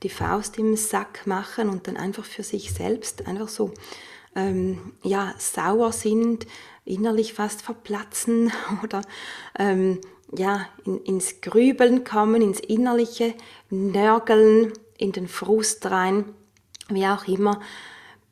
die 0.02 0.08
Faust 0.08 0.58
im 0.58 0.76
Sack 0.76 1.26
machen 1.26 1.68
und 1.68 1.88
dann 1.88 1.96
einfach 1.96 2.24
für 2.24 2.42
sich 2.42 2.72
selbst 2.72 3.26
einfach 3.26 3.48
so 3.48 3.72
ähm, 4.34 4.92
ja, 5.02 5.34
sauer 5.38 5.92
sind, 5.92 6.46
innerlich 6.84 7.34
fast 7.34 7.62
verplatzen 7.62 8.52
oder 8.82 9.02
ähm, 9.58 10.00
ja, 10.36 10.66
in, 10.84 11.02
ins 11.02 11.40
Grübeln 11.40 12.04
kommen, 12.04 12.42
ins 12.42 12.60
innerliche 12.60 13.34
Nörgeln, 13.70 14.72
in 14.96 15.12
den 15.12 15.28
Frust 15.28 15.86
rein, 15.86 16.26
wie 16.88 17.06
auch 17.06 17.26
immer. 17.26 17.60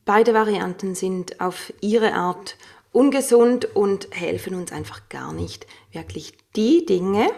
Beide 0.06 0.34
Varianten 0.34 0.94
sind 0.94 1.40
auf 1.40 1.72
ihre 1.80 2.14
Art 2.14 2.56
ungesund 2.92 3.74
und 3.74 4.06
helfen 4.12 4.54
uns 4.54 4.70
einfach 4.70 5.08
gar 5.08 5.32
nicht, 5.32 5.66
wirklich 5.90 6.32
die 6.54 6.86
Dinge 6.86 7.28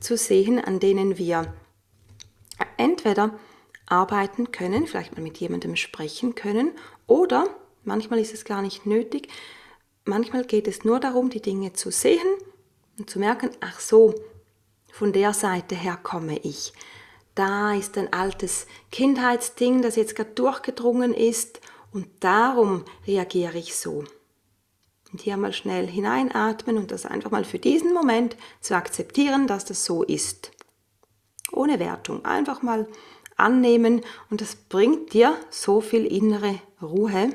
zu 0.00 0.16
sehen, 0.16 0.58
an 0.58 0.80
denen 0.80 1.18
wir 1.18 1.54
entweder 2.76 3.38
arbeiten 3.86 4.50
können, 4.50 4.88
vielleicht 4.88 5.14
mal 5.14 5.22
mit 5.22 5.38
jemandem 5.38 5.76
sprechen 5.76 6.34
können 6.34 6.72
oder 7.06 7.46
manchmal 7.84 8.18
ist 8.18 8.34
es 8.34 8.44
gar 8.44 8.60
nicht 8.60 8.86
nötig, 8.86 9.28
manchmal 10.04 10.44
geht 10.44 10.66
es 10.66 10.84
nur 10.84 10.98
darum, 10.98 11.30
die 11.30 11.40
Dinge 11.40 11.74
zu 11.74 11.92
sehen 11.92 12.18
und 12.98 13.08
zu 13.08 13.20
merken, 13.20 13.50
ach 13.60 13.78
so, 13.78 14.16
von 14.90 15.12
der 15.12 15.32
Seite 15.32 15.76
her 15.76 15.96
komme 16.02 16.38
ich. 16.40 16.72
Da 17.36 17.72
ist 17.74 17.96
ein 17.96 18.12
altes 18.12 18.66
Kindheitsding, 18.90 19.80
das 19.80 19.94
jetzt 19.94 20.16
gerade 20.16 20.32
durchgedrungen 20.32 21.14
ist 21.14 21.59
und 21.92 22.08
darum 22.20 22.84
reagiere 23.06 23.58
ich 23.58 23.74
so. 23.74 24.04
Und 25.12 25.20
hier 25.20 25.36
mal 25.36 25.52
schnell 25.52 25.88
hineinatmen 25.88 26.78
und 26.78 26.92
das 26.92 27.04
einfach 27.04 27.30
mal 27.30 27.44
für 27.44 27.58
diesen 27.58 27.92
Moment 27.92 28.36
zu 28.60 28.76
akzeptieren, 28.76 29.46
dass 29.46 29.64
das 29.64 29.84
so 29.84 30.04
ist. 30.04 30.52
Ohne 31.50 31.80
Wertung. 31.80 32.24
Einfach 32.24 32.62
mal 32.62 32.86
annehmen 33.36 34.02
und 34.28 34.40
das 34.40 34.54
bringt 34.54 35.12
dir 35.12 35.36
so 35.50 35.80
viel 35.80 36.06
innere 36.06 36.60
Ruhe, 36.80 37.30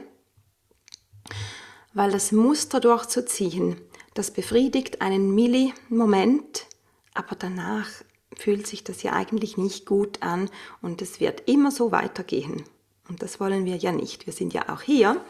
weil 1.93 2.11
das 2.11 2.31
Muster 2.31 2.79
durchzuziehen, 2.79 3.81
das 4.13 4.31
befriedigt 4.31 5.01
einen 5.01 5.33
Milli-Moment, 5.33 6.67
aber 7.13 7.35
danach 7.35 7.89
fühlt 8.37 8.67
sich 8.67 8.83
das 8.83 9.03
ja 9.03 9.13
eigentlich 9.13 9.57
nicht 9.57 9.85
gut 9.85 10.21
an 10.21 10.49
und 10.81 11.01
es 11.01 11.19
wird 11.19 11.49
immer 11.49 11.71
so 11.71 11.91
weitergehen. 11.91 12.63
Und 13.09 13.21
das 13.21 13.39
wollen 13.39 13.65
wir 13.65 13.75
ja 13.75 13.91
nicht. 13.91 14.25
Wir 14.25 14.33
sind 14.33 14.53
ja 14.53 14.69
auch 14.69 14.81
hier, 14.81 15.23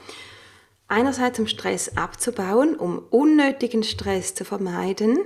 einerseits 0.87 1.39
um 1.39 1.47
Stress 1.47 1.97
abzubauen, 1.97 2.75
um 2.75 2.99
unnötigen 3.09 3.83
Stress 3.83 4.35
zu 4.35 4.45
vermeiden 4.45 5.19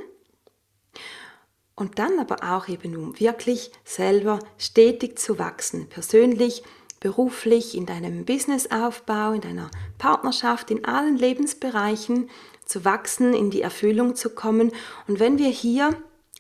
und 1.76 1.98
dann 1.98 2.20
aber 2.20 2.44
auch 2.56 2.68
eben 2.68 2.96
um 2.98 3.20
wirklich 3.20 3.72
selber 3.86 4.40
stetig 4.58 5.18
zu 5.18 5.40
wachsen, 5.40 5.88
persönlich, 5.88 6.64
beruflich, 7.00 7.76
in 7.76 7.86
deinem 7.86 8.26
Businessaufbau, 8.26 9.32
in 9.32 9.42
deiner 9.42 9.72
Partnerschaft, 9.98 10.72
in 10.72 10.84
allen 10.84 11.18
Lebensbereichen 11.18 12.30
zu 12.66 12.84
wachsen, 12.84 13.34
in 13.34 13.50
die 13.50 13.62
Erfüllung 13.62 14.16
zu 14.16 14.30
kommen. 14.30 14.74
Und 15.08 15.20
wenn 15.20 15.40
wir 15.40 15.48
hier 15.48 15.96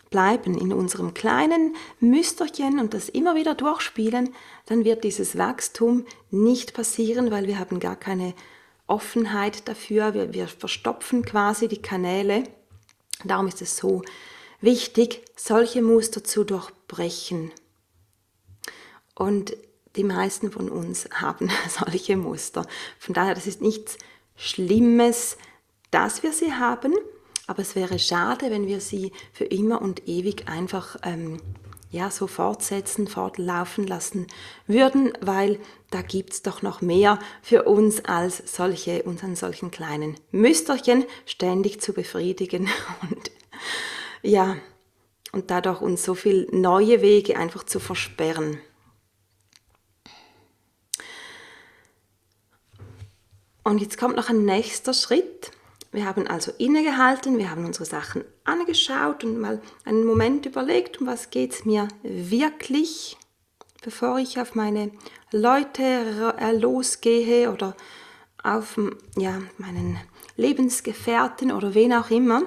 bleiben 0.09 0.57
in 0.57 0.73
unserem 0.73 1.13
kleinen 1.13 1.75
Müsterchen 1.99 2.79
und 2.79 2.93
das 2.93 3.09
immer 3.09 3.35
wieder 3.35 3.55
durchspielen, 3.55 4.33
dann 4.65 4.85
wird 4.85 5.03
dieses 5.03 5.37
Wachstum 5.37 6.05
nicht 6.31 6.73
passieren, 6.73 7.31
weil 7.31 7.47
wir 7.47 7.59
haben 7.59 7.79
gar 7.79 7.95
keine 7.95 8.33
Offenheit 8.87 9.67
dafür. 9.67 10.13
Wir, 10.13 10.33
wir 10.33 10.47
verstopfen 10.47 11.23
quasi 11.23 11.67
die 11.67 11.81
Kanäle. 11.81 12.43
Darum 13.23 13.47
ist 13.47 13.61
es 13.61 13.77
so 13.77 14.01
wichtig, 14.61 15.23
solche 15.35 15.81
Muster 15.81 16.23
zu 16.23 16.43
durchbrechen. 16.43 17.51
Und 19.15 19.55
die 19.95 20.03
meisten 20.03 20.51
von 20.51 20.69
uns 20.69 21.07
haben 21.13 21.51
solche 21.69 22.17
Muster. 22.17 22.65
Von 22.97 23.13
daher, 23.13 23.35
das 23.35 23.47
ist 23.47 23.61
nichts 23.61 23.97
Schlimmes, 24.35 25.37
dass 25.91 26.23
wir 26.23 26.33
sie 26.33 26.53
haben, 26.53 26.93
aber 27.49 27.63
es 27.63 27.75
wäre 27.75 27.97
schade, 27.97 28.51
wenn 28.51 28.67
wir 28.67 28.79
sie 28.79 29.11
für 29.33 29.45
immer 29.45 29.81
und 29.81 30.07
ewig 30.07 30.47
einfach 30.47 30.97
ähm, 31.01 31.41
ja, 31.89 32.11
so 32.11 32.27
fortsetzen, 32.27 33.07
fortlaufen 33.07 33.87
lassen 33.87 34.27
würden, 34.67 35.13
weil 35.19 35.59
da 35.89 36.03
gibt 36.03 36.33
es 36.33 36.43
doch 36.43 36.61
noch 36.61 36.81
mehr 36.81 37.17
für 37.41 37.63
uns 37.63 38.05
als 38.05 38.43
solche, 38.45 39.01
unseren 39.01 39.35
solchen 39.35 39.71
kleinen 39.71 40.15
Müsterchen 40.29 41.05
ständig 41.25 41.81
zu 41.81 41.91
befriedigen 41.93 42.69
und 43.09 43.31
ja, 44.21 44.57
und 45.31 45.49
dadurch 45.49 45.81
uns 45.81 46.03
so 46.03 46.13
viel 46.13 46.47
neue 46.51 47.01
Wege 47.01 47.35
einfach 47.35 47.63
zu 47.63 47.79
versperren. 47.79 48.59
Und 53.63 53.81
jetzt 53.81 53.97
kommt 53.97 54.15
noch 54.15 54.29
ein 54.29 54.45
nächster 54.45 54.93
Schritt. 54.93 55.51
Wir 55.91 56.05
haben 56.05 56.27
also 56.27 56.51
innegehalten, 56.57 57.37
wir 57.39 57.49
haben 57.49 57.65
unsere 57.65 57.85
Sachen 57.85 58.23
angeschaut 58.43 59.23
und 59.23 59.39
mal 59.39 59.59
einen 59.85 60.05
Moment 60.05 60.45
überlegt, 60.45 61.01
um 61.01 61.07
was 61.07 61.31
geht 61.31 61.53
es 61.53 61.65
mir 61.65 61.87
wirklich, 62.03 63.17
bevor 63.81 64.19
ich 64.19 64.39
auf 64.39 64.53
meine 64.53 64.91
Leute 65.31 66.35
äh, 66.37 66.51
losgehe 66.51 67.51
oder 67.51 67.75
auf 68.43 68.79
ja, 69.17 69.41
meinen 69.57 69.99
Lebensgefährten 70.35 71.51
oder 71.51 71.73
wen 71.73 71.93
auch 71.93 72.11
immer. 72.11 72.43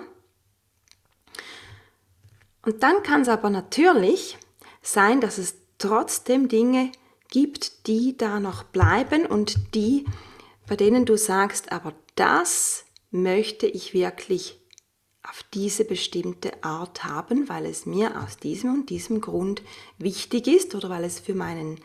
Und 2.65 2.83
dann 2.85 3.03
kann 3.03 3.23
es 3.23 3.29
aber 3.29 3.51
natürlich 3.51 4.39
sein, 4.83 5.21
dass 5.21 5.39
es 5.39 5.57
trotzdem 5.79 6.49
Dinge 6.49 6.93
gibt, 7.29 7.89
die 7.89 8.17
da 8.17 8.39
noch 8.39 8.63
bleiben 8.63 9.27
und 9.27 9.75
die, 9.75 10.05
bei 10.69 10.77
denen 10.77 11.07
du 11.07 11.17
sagst, 11.17 11.73
aber 11.73 11.93
das 12.15 12.85
möchte 13.13 13.67
ich 13.67 13.95
wirklich 13.95 14.59
auf 15.23 15.45
diese 15.55 15.85
bestimmte 15.85 16.65
Art 16.65 17.05
haben, 17.05 17.49
weil 17.49 17.67
es 17.67 17.87
mir 17.87 18.21
aus 18.21 18.39
diesem 18.39 18.75
und 18.75 18.91
diesem 18.91 19.21
Grund 19.21 19.63
wichtig 19.99 20.49
ist 20.49 20.75
oder 20.75 20.91
weil 20.91 21.05
es 21.05 21.21
für, 21.21 21.35
meinen, 21.35 21.79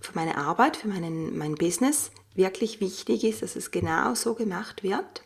für 0.00 0.14
meine 0.14 0.36
Arbeit, 0.36 0.76
für 0.76 0.88
meinen, 0.88 1.38
mein 1.38 1.54
Business 1.54 2.10
wirklich 2.34 2.80
wichtig 2.80 3.22
ist, 3.22 3.42
dass 3.42 3.54
es 3.54 3.70
genau 3.70 4.14
so 4.14 4.34
gemacht 4.34 4.82
wird, 4.82 5.22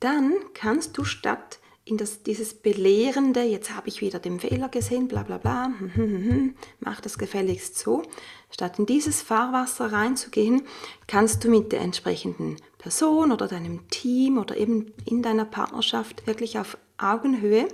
dann 0.00 0.34
kannst 0.52 0.98
du 0.98 1.04
statt 1.04 1.58
in 1.88 1.96
das, 1.96 2.22
dieses 2.22 2.54
Belehrende, 2.54 3.42
jetzt 3.42 3.74
habe 3.74 3.88
ich 3.88 4.00
wieder 4.00 4.18
den 4.18 4.40
Fehler 4.40 4.68
gesehen, 4.68 5.08
bla 5.08 5.22
bla 5.22 5.38
bla, 5.38 5.66
hm, 5.66 5.94
hm, 5.94 6.30
hm, 6.30 6.54
mach 6.80 7.00
das 7.00 7.18
gefälligst 7.18 7.78
so, 7.78 8.02
statt 8.50 8.78
in 8.78 8.86
dieses 8.86 9.22
Fahrwasser 9.22 9.92
reinzugehen, 9.92 10.62
kannst 11.06 11.44
du 11.44 11.50
mit 11.50 11.72
der 11.72 11.80
entsprechenden 11.80 12.56
Person 12.78 13.32
oder 13.32 13.48
deinem 13.48 13.88
Team 13.88 14.38
oder 14.38 14.56
eben 14.56 14.92
in 15.04 15.22
deiner 15.22 15.44
Partnerschaft 15.44 16.26
wirklich 16.26 16.58
auf 16.58 16.76
Augenhöhe 16.98 17.68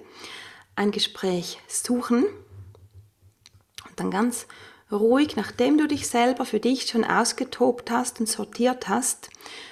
ein 0.77 0.91
Gespräch 0.91 1.59
suchen 1.67 2.25
und 3.89 4.01
dann 4.01 4.11
ganz 4.11 4.47
ruhig, 4.91 5.37
nachdem 5.37 5.79
du 5.79 5.89
dich 5.89 6.09
selber 6.09 6.45
für 6.45 6.61
dich 6.61 6.87
schon 6.87 7.05
ausgetobt 7.05 7.91
hast 7.91 8.21
und 8.21 8.29
sortiert 8.29 8.89
hast, 8.89 9.31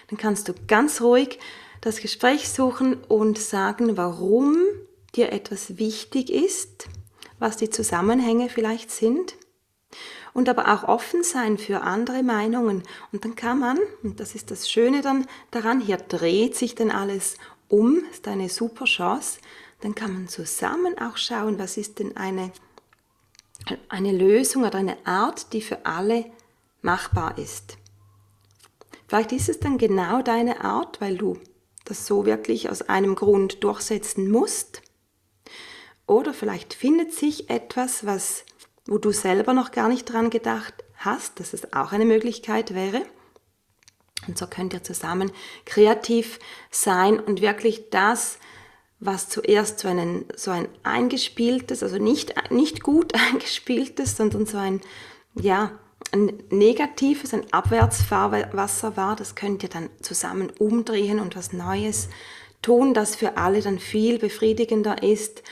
dann 0.09 0.19
kannst 0.19 0.49
du 0.49 0.55
ganz 0.67 1.01
ruhig 1.01 1.39
das 1.83 2.01
Gespräch 2.01 2.49
suchen 2.49 2.95
und 3.09 3.39
sagen, 3.39 3.97
warum 3.97 4.57
dir 5.15 5.33
etwas 5.33 5.79
wichtig 5.79 6.31
ist, 6.31 6.89
was 7.39 7.57
die 7.57 7.71
Zusammenhänge 7.71 8.49
vielleicht 8.49 8.91
sind 8.91 9.35
und 10.33 10.49
aber 10.49 10.73
auch 10.73 10.85
offen 10.85 11.25
sein 11.25 11.59
für 11.59 11.83
andere 11.83 12.23
Meinungen. 12.23 12.85
Und 13.11 13.25
dann 13.25 13.35
kann 13.35 13.59
man, 13.59 13.79
und 14.05 14.21
das 14.21 14.37
ist 14.37 14.53
das 14.53 14.71
Schöne 14.71 15.03
dann 15.03 15.27
daran, 15.51 15.81
hier 15.81 15.97
dreht 15.97 16.57
sich 16.57 16.77
dann 16.77 16.93
alles 16.93 17.37
um, 17.69 18.05
ist 18.13 18.29
eine 18.29 18.49
super 18.49 18.85
Chance, 18.85 19.41
dann 19.81 19.97
kann 19.97 20.13
man 20.13 20.29
zusammen 20.29 20.97
auch 20.99 21.17
schauen, 21.17 21.59
was 21.59 21.77
ist 21.77 21.99
denn 21.99 22.17
eine, 22.17 22.53
eine 23.89 24.13
Lösung 24.13 24.63
oder 24.63 24.79
eine 24.79 25.05
Art, 25.05 25.53
die 25.53 25.63
für 25.63 25.85
alle 25.85 26.27
machbar 26.81 27.39
ist. 27.39 27.77
Vielleicht 29.09 29.33
ist 29.33 29.49
es 29.49 29.59
dann 29.59 29.79
genau 29.79 30.23
deine 30.23 30.63
Art, 30.63 31.01
weil 31.01 31.17
du 31.17 31.39
das 31.85 32.07
so 32.07 32.27
wirklich 32.27 32.71
aus 32.71 32.83
einem 32.83 33.15
Grund 33.15 33.65
durchsetzen 33.65 34.31
musst. 34.31 34.83
Oder 36.07 36.35
vielleicht 36.35 36.75
findet 36.75 37.13
sich 37.13 37.51
etwas, 37.51 38.07
was, 38.07 38.45
wo 38.87 38.99
du 38.99 39.13
selber 39.13 39.55
noch 39.55 39.73
gar 39.73 39.89
nicht 39.89 40.05
dran 40.05 40.31
gedacht 40.31 40.75
hast, 40.97 41.41
dass 41.41 41.53
es 41.53 41.73
auch 41.73 41.93
eine 41.93 42.05
Möglichkeit 42.05 42.75
wäre. 42.75 43.03
Und 44.29 44.39
so 44.39 44.47
könnt 44.47 44.73
ihr 44.73 44.83
zusammen 44.85 45.33
kreativ 45.65 46.39
sein 46.71 47.19
und 47.19 47.41
wirklich 47.41 47.91
das, 47.91 48.39
was 49.01 49.29
zuerst 49.29 49.81
so, 49.81 49.89
einen, 49.89 50.27
so 50.37 50.53
ein 50.53 50.69
eingespieltes, 50.85 51.83
also 51.83 51.99
nicht, 51.99 52.35
nicht 52.53 52.83
gut 52.83 53.15
eingespieltes, 53.33 54.17
sondern 54.17 54.47
so 54.47 54.59
ein, 54.59 54.81
ja, 55.35 55.79
ein 56.11 56.33
negatives, 56.51 57.33
ein 57.33 57.51
Abwärtsfahrwasser 57.53 58.97
war, 58.97 59.17
das 59.17 59.35
könnt 59.35 59.63
ihr 59.63 59.69
dann 59.69 59.89
zusammen 60.01 60.51
umdrehen 60.59 61.21
und 61.21 61.37
was 61.37 61.53
Neues 61.53 62.09
tun, 62.61 62.95
das 62.95 63.17
für 63.17 63.37
alle 63.37 63.61
dann 63.61 63.79
viel 63.79 64.19
befriedigender 64.19 65.03
ist. 65.03 65.43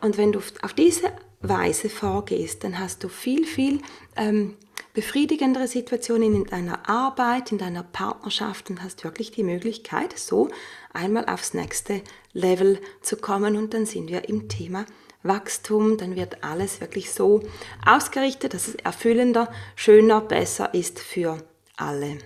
Und 0.00 0.16
wenn 0.16 0.32
du 0.32 0.40
auf 0.62 0.72
diese 0.72 1.12
Weise 1.40 1.88
vorgehst, 1.88 2.64
dann 2.64 2.78
hast 2.78 3.04
du 3.04 3.08
viel, 3.08 3.44
viel 3.44 3.80
ähm, 4.16 4.56
befriedigendere 4.92 5.68
Situationen 5.68 6.34
in 6.34 6.44
deiner 6.44 6.88
Arbeit, 6.88 7.52
in 7.52 7.58
deiner 7.58 7.82
Partnerschaft 7.82 8.70
und 8.70 8.82
hast 8.82 9.04
wirklich 9.04 9.30
die 9.30 9.44
Möglichkeit, 9.44 10.18
so 10.18 10.48
einmal 10.92 11.26
aufs 11.26 11.54
nächste 11.54 12.02
Level 12.32 12.80
zu 13.00 13.16
kommen. 13.16 13.56
Und 13.56 13.72
dann 13.72 13.86
sind 13.86 14.08
wir 14.08 14.28
im 14.28 14.48
Thema 14.48 14.84
Wachstum, 15.22 15.98
dann 15.98 16.16
wird 16.16 16.42
alles 16.42 16.80
wirklich 16.80 17.12
so 17.12 17.42
ausgerichtet, 17.84 18.54
dass 18.54 18.68
es 18.68 18.74
erfüllender, 18.76 19.52
schöner, 19.76 20.20
besser 20.20 20.72
ist 20.74 20.98
für 20.98 21.38
alle. 21.76 22.18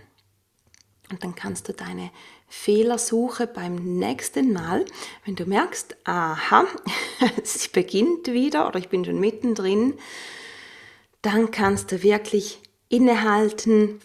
Und 1.11 1.22
dann 1.22 1.35
kannst 1.35 1.68
du 1.68 1.72
deine 1.72 2.11
Fehlersuche 2.48 3.46
beim 3.46 3.98
nächsten 3.98 4.52
Mal, 4.52 4.85
wenn 5.24 5.35
du 5.35 5.44
merkst, 5.44 5.96
aha, 6.04 6.66
es 7.42 7.68
beginnt 7.68 8.28
wieder 8.28 8.68
oder 8.68 8.78
ich 8.78 8.88
bin 8.88 9.04
schon 9.04 9.20
mittendrin, 9.20 9.94
dann 11.20 11.50
kannst 11.50 11.90
du 11.92 12.02
wirklich 12.02 12.61
innehalten 12.88 14.00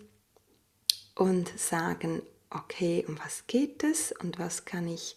und 1.15 1.52
sagen, 1.60 2.21
okay, 2.49 3.06
um 3.08 3.19
was 3.23 3.45
geht 3.47 3.84
es 3.84 4.12
und 4.12 4.39
was 4.39 4.65
kann 4.65 4.88
ich 4.88 5.15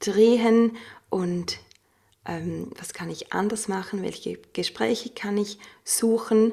drehen 0.00 0.76
und 1.08 1.60
was 2.24 2.92
kann 2.92 3.10
ich 3.10 3.32
anders 3.32 3.68
machen, 3.68 4.02
welche 4.02 4.38
Gespräche 4.52 5.10
kann 5.10 5.36
ich 5.36 5.58
suchen. 5.84 6.52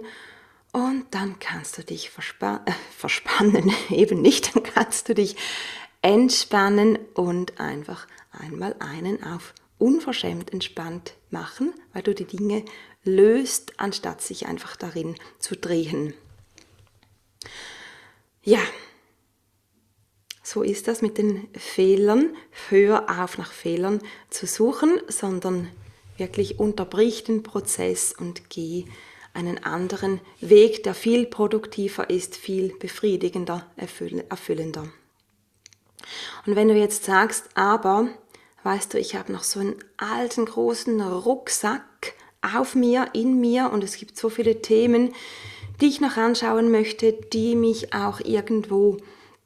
Und 0.72 1.06
dann 1.12 1.40
kannst 1.40 1.78
du 1.78 1.84
dich 1.84 2.10
verspa 2.10 2.62
äh, 2.66 2.72
verspannen, 2.98 3.72
eben 3.90 4.22
nicht, 4.22 4.56
dann 4.56 4.64
kannst 4.64 5.10
du 5.10 5.16
dich 5.16 5.36
entspannen 6.02 6.98
und 7.14 7.60
einfach 7.60 8.08
einmal 8.32 8.76
einen 8.80 9.24
auf 9.24 9.54
unverschämt 9.78 10.54
entspannt 10.54 11.14
machen, 11.30 11.74
weil 11.94 12.04
du 12.04 12.14
die 12.14 12.26
Dinge 12.26 12.66
löst, 13.04 13.80
anstatt 13.80 14.22
sich 14.22 14.46
einfach 14.46 14.76
darin 14.76 15.16
zu 15.40 15.56
drehen. 15.56 16.14
Ja, 18.44 18.60
so 20.50 20.64
ist 20.64 20.88
das 20.88 21.04
mit 21.04 21.20
den 21.20 21.48
Fehlern. 21.56 22.36
Hör 22.70 23.22
auf 23.22 23.38
nach 23.38 23.52
Fehlern 23.52 24.00
zu 24.32 24.48
suchen, 24.48 25.00
sondern 25.08 25.70
wirklich 26.18 26.60
unterbrich 26.60 27.24
den 27.24 27.44
Prozess 27.44 28.16
und 28.18 28.50
geh 28.50 28.86
einen 29.36 29.64
anderen 29.64 30.20
Weg, 30.42 30.82
der 30.82 30.96
viel 30.96 31.28
produktiver 31.28 32.10
ist, 32.10 32.36
viel 32.36 32.76
befriedigender, 32.80 33.68
erfüllender. 33.76 34.88
Und 36.48 36.56
wenn 36.56 36.68
du 36.68 36.74
jetzt 36.74 37.06
sagst, 37.06 37.50
aber, 37.54 38.08
weißt 38.64 38.96
du, 38.96 38.98
ich 38.98 39.16
habe 39.16 39.32
noch 39.32 39.44
so 39.44 39.60
einen 39.60 39.76
alten 39.98 40.46
großen 40.46 41.00
Rucksack 41.00 42.16
auf 42.42 42.74
mir, 42.74 43.10
in 43.14 43.40
mir 43.40 43.70
und 43.72 43.84
es 43.84 43.98
gibt 43.98 44.18
so 44.18 44.30
viele 44.30 44.64
Themen, 44.64 45.14
die 45.80 45.90
ich 45.90 46.02
noch 46.02 46.18
anschauen 46.18 46.72
möchte, 46.72 47.14
die 47.14 47.56
mich 47.56 47.94
auch 47.94 48.20
irgendwo 48.20 48.98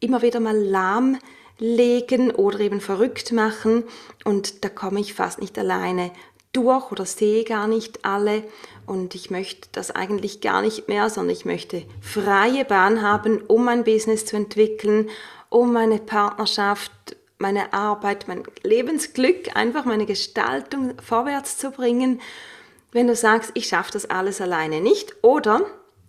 immer 0.04 0.22
wieder 0.22 0.40
mal 0.40 0.58
lahmlegen 0.58 2.32
oder 2.32 2.60
eben 2.60 2.82
verrückt 2.82 3.32
machen 3.32 3.84
und 4.24 4.64
da 4.64 4.70
komme 4.70 5.00
ich 5.00 5.14
fast 5.14 5.40
nicht 5.40 5.58
alleine 5.58 6.12
durch 6.52 6.92
oder 6.92 7.06
sehe 7.06 7.44
gar 7.44 7.68
nicht 7.68 8.06
alle 8.06 8.44
und 8.86 9.16
ich 9.16 9.32
möchte 9.32 9.70
das 9.72 9.92
eigentlich 9.92 10.42
gar 10.42 10.62
nicht 10.62 10.88
mehr, 10.88 11.10
sondern 11.10 11.36
ich 11.36 11.46
möchte 11.46 11.84
freie 12.02 12.64
Bahn 12.64 13.02
haben, 13.02 13.42
um 13.42 13.66
mein 13.66 13.84
Business 13.84 14.26
zu 14.26 14.36
entwickeln, 14.36 15.10
um 15.50 15.74
meine 15.74 15.98
Partnerschaft, 15.98 16.92
meine 17.40 17.74
Arbeit, 17.74 18.28
mein 18.28 18.44
Lebensglück, 18.62 19.56
einfach 19.56 19.86
meine 19.86 20.06
Gestaltung 20.06 20.94
vorwärts 21.02 21.58
zu 21.58 21.72
bringen. 21.72 22.22
Wenn 22.92 23.08
du 23.08 23.16
sagst, 23.16 23.52
ich 23.56 23.68
schaffe 23.68 23.92
das 23.94 24.10
alles 24.10 24.40
alleine 24.40 24.80
nicht 24.80 25.16
oder 25.24 25.62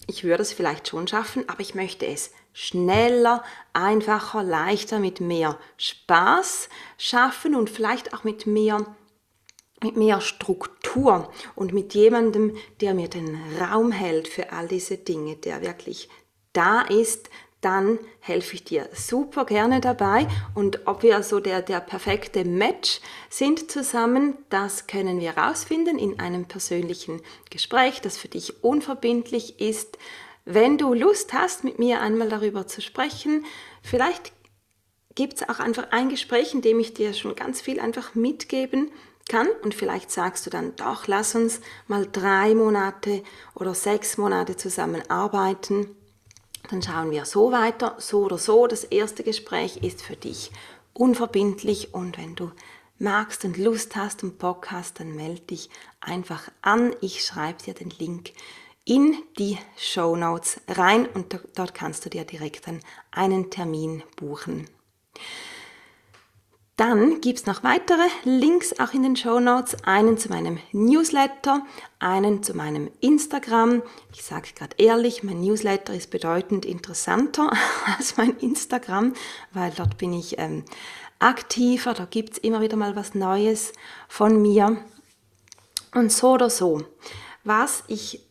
ich 0.07 0.25
würde 0.25 0.43
es 0.43 0.53
vielleicht 0.53 0.89
schon 0.89 1.09
schaffen, 1.09 1.45
aber 1.49 1.61
ich 1.61 1.75
möchte 1.75 2.07
es 2.07 2.31
schneller, 2.55 3.45
einfacher, 3.75 4.43
leichter, 4.43 5.01
mit 5.01 5.21
mehr 5.21 5.59
Spaß 5.77 6.71
schaffen 6.97 7.55
und 7.55 7.69
vielleicht 7.69 8.15
auch 8.15 8.25
mit 8.25 8.47
mehr 8.47 8.87
mit 9.83 9.97
mehr 9.99 10.23
Struktur 10.23 11.31
und 11.55 11.75
mit 11.75 11.93
jemandem, 11.93 12.57
der 12.81 12.95
mir 12.95 13.09
den 13.09 13.39
Raum 13.61 13.93
hält 13.93 14.29
für 14.29 14.51
all 14.51 14.67
diese 14.67 14.97
Dinge, 14.97 15.37
der 15.37 15.61
wirklich 15.61 16.09
da 16.55 16.81
ist, 16.81 17.29
dann 17.65 17.99
helfe 18.21 18.55
ich 18.55 18.65
dir 18.65 18.89
super 18.93 19.47
gerne 19.47 19.81
dabei. 19.81 20.27
Und 20.55 20.87
ob 20.87 21.03
wir 21.03 21.23
so 21.23 21.41
der, 21.41 21.63
der 21.63 21.81
perfekte 21.81 22.45
Match 22.45 23.01
sind 23.31 23.71
zusammen, 23.71 24.37
das 24.51 24.87
können 24.87 25.21
wir 25.21 25.35
herausfinden 25.35 25.99
in 25.99 26.21
einem 26.21 26.45
persönlichen 26.45 27.23
Gespräch, 27.51 28.03
das 28.03 28.19
für 28.19 28.29
dich 28.29 28.63
unverbindlich 28.63 29.61
ist. 29.61 29.99
Wenn 30.45 30.77
du 30.77 30.93
Lust 30.93 31.33
hast, 31.33 31.65
mit 31.65 31.79
mir 31.79 32.01
einmal 32.01 32.29
darüber 32.29 32.67
zu 32.67 32.83
sprechen, 32.83 33.47
vielleicht 33.83 34.33
gibt 35.15 35.35
es 35.35 35.49
auch 35.49 35.59
einfach 35.59 35.89
ein 35.91 36.09
Gespräch, 36.09 36.55
in 36.55 36.61
dem 36.61 36.81
ich 36.81 36.93
dir 36.93 37.15
schon 37.15 37.35
ganz 37.35 37.61
viel 37.61 37.81
einfach 37.81 38.15
mitgeben 38.15 38.91
kann. 39.29 39.49
Und 39.63 39.75
vielleicht 39.75 40.11
sagst 40.11 40.45
du 40.45 40.51
dann, 40.51 40.77
doch, 40.77 41.07
lass 41.07 41.35
uns 41.35 41.61
mal 41.87 42.07
drei 42.11 42.55
Monate 42.55 43.23
oder 43.55 43.75
sechs 43.75 44.19
Monate 44.19 44.57
zusammenarbeiten. 44.57 45.97
Dann 46.71 46.83
schauen 46.83 47.11
wir 47.11 47.25
so 47.25 47.53
weiter, 47.53 47.97
so 47.99 48.25
oder 48.25 48.39
so. 48.39 48.67
Das 48.67 48.85
erste 48.85 49.23
Gespräch 49.23 49.79
ist 49.79 50.03
für 50.03 50.17
dich 50.17 50.51
unverbindlich 50.93 51.95
und 51.95 52.19
wenn 52.19 52.35
du 52.35 52.51
magst 52.99 53.45
und 53.45 53.57
Lust 53.57 53.97
hast 53.97 54.23
und 54.23 54.39
Bock 54.39 54.71
hast, 54.71 55.01
dann 55.01 55.15
melde 55.15 55.41
dich 55.43 55.71
einfach 56.01 56.51
an. 56.63 56.95
Ich 57.01 57.25
schreibe 57.25 57.63
dir 57.63 57.75
den 57.75 57.91
Link 57.91 58.33
in 58.85 59.17
die 59.39 59.59
Show 59.77 60.17
Notes 60.17 60.61
rein 60.69 61.07
und 61.07 61.39
dort 61.57 61.75
kannst 61.75 62.05
du 62.05 62.11
dir 62.11 62.25
direkt 62.25 62.67
dann 62.67 62.81
einen 63.11 63.51
Termin 63.51 64.03
buchen. 64.17 64.69
Dann 66.77 67.21
gibt 67.21 67.39
es 67.39 67.47
noch 67.47 67.63
weitere 67.63 68.09
Links 68.25 68.81
auch 68.81 68.93
in 68.93 69.05
den 69.05 69.15
Show 69.15 69.39
Notes. 69.39 69.77
Einen 69.85 70.19
zu 70.19 70.29
meinem 70.29 70.59
Newsletter, 70.73 71.65
einen 72.01 72.43
zu 72.43 72.55
meinem 72.55 72.91
Instagram. 73.01 73.83
Ich 74.13 74.25
sage 74.25 74.49
gerade 74.57 74.75
ehrlich, 74.79 75.23
mein 75.23 75.41
Newsletter 75.41 75.95
ist 75.95 76.11
bedeutend 76.11 76.65
interessanter 76.65 77.53
als 77.97 78.17
mein 78.17 78.37
Instagram, 78.39 79.15
weil 79.53 79.71
dort 79.71 79.99
bin 79.99 80.13
ich 80.13 80.39
ähm, 80.41 80.65
aktiver, 81.21 81.95
da 81.95 82.07
gibt 82.07 82.33
es 82.33 82.39
immer 82.39 82.61
wieder 82.61 82.77
mal 82.77 82.97
was 82.97 83.15
Neues 83.15 83.73
von 84.09 84.43
mir. 84.43 84.77
Und 85.95 86.11
so 86.11 86.33
oder 86.33 86.51
so, 86.51 86.83
was 87.45 87.85
ich 87.87 88.27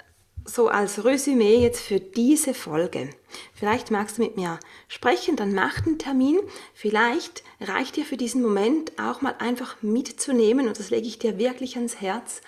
so 0.45 0.67
als 0.67 1.05
Resümee 1.05 1.57
jetzt 1.57 1.81
für 1.81 1.99
diese 1.99 2.53
Folge. 2.53 3.09
Vielleicht 3.53 3.91
magst 3.91 4.17
du 4.17 4.23
mit 4.23 4.35
mir 4.35 4.59
sprechen, 4.87 5.35
dann 5.35 5.53
mach 5.53 5.81
den 5.81 5.97
Termin. 5.97 6.39
Vielleicht 6.73 7.43
reicht 7.61 7.95
dir 7.95 8.05
für 8.05 8.17
diesen 8.17 8.41
Moment 8.41 8.99
auch 8.99 9.21
mal 9.21 9.35
einfach 9.39 9.81
mitzunehmen, 9.81 10.67
und 10.67 10.79
das 10.79 10.89
lege 10.89 11.07
ich 11.07 11.19
dir 11.19 11.37
wirklich 11.37 11.75
ans 11.75 12.01
Herz, 12.01 12.41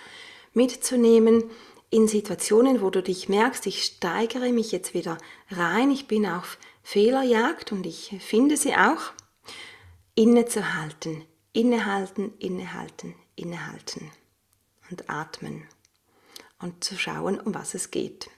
mitzunehmen 0.52 1.44
in 1.90 2.08
Situationen, 2.08 2.80
wo 2.82 2.90
du 2.90 3.02
dich 3.02 3.28
merkst, 3.28 3.66
ich 3.66 3.84
steigere 3.84 4.52
mich 4.52 4.72
jetzt 4.72 4.94
wieder 4.94 5.18
rein, 5.50 5.90
ich 5.90 6.08
bin 6.08 6.26
auf 6.26 6.58
Fehlerjagd 6.82 7.72
und 7.72 7.86
ich 7.86 8.16
finde 8.20 8.56
sie 8.56 8.74
auch, 8.74 9.12
innezuhalten, 10.14 11.24
innehalten, 11.52 12.32
innehalten, 12.38 13.14
innehalten 13.36 14.10
und 14.90 15.08
atmen 15.08 15.66
und 16.60 16.84
zu 16.84 16.96
schauen, 16.98 17.40
um 17.40 17.54
was 17.54 17.74
es 17.74 17.90
geht. 17.90 18.30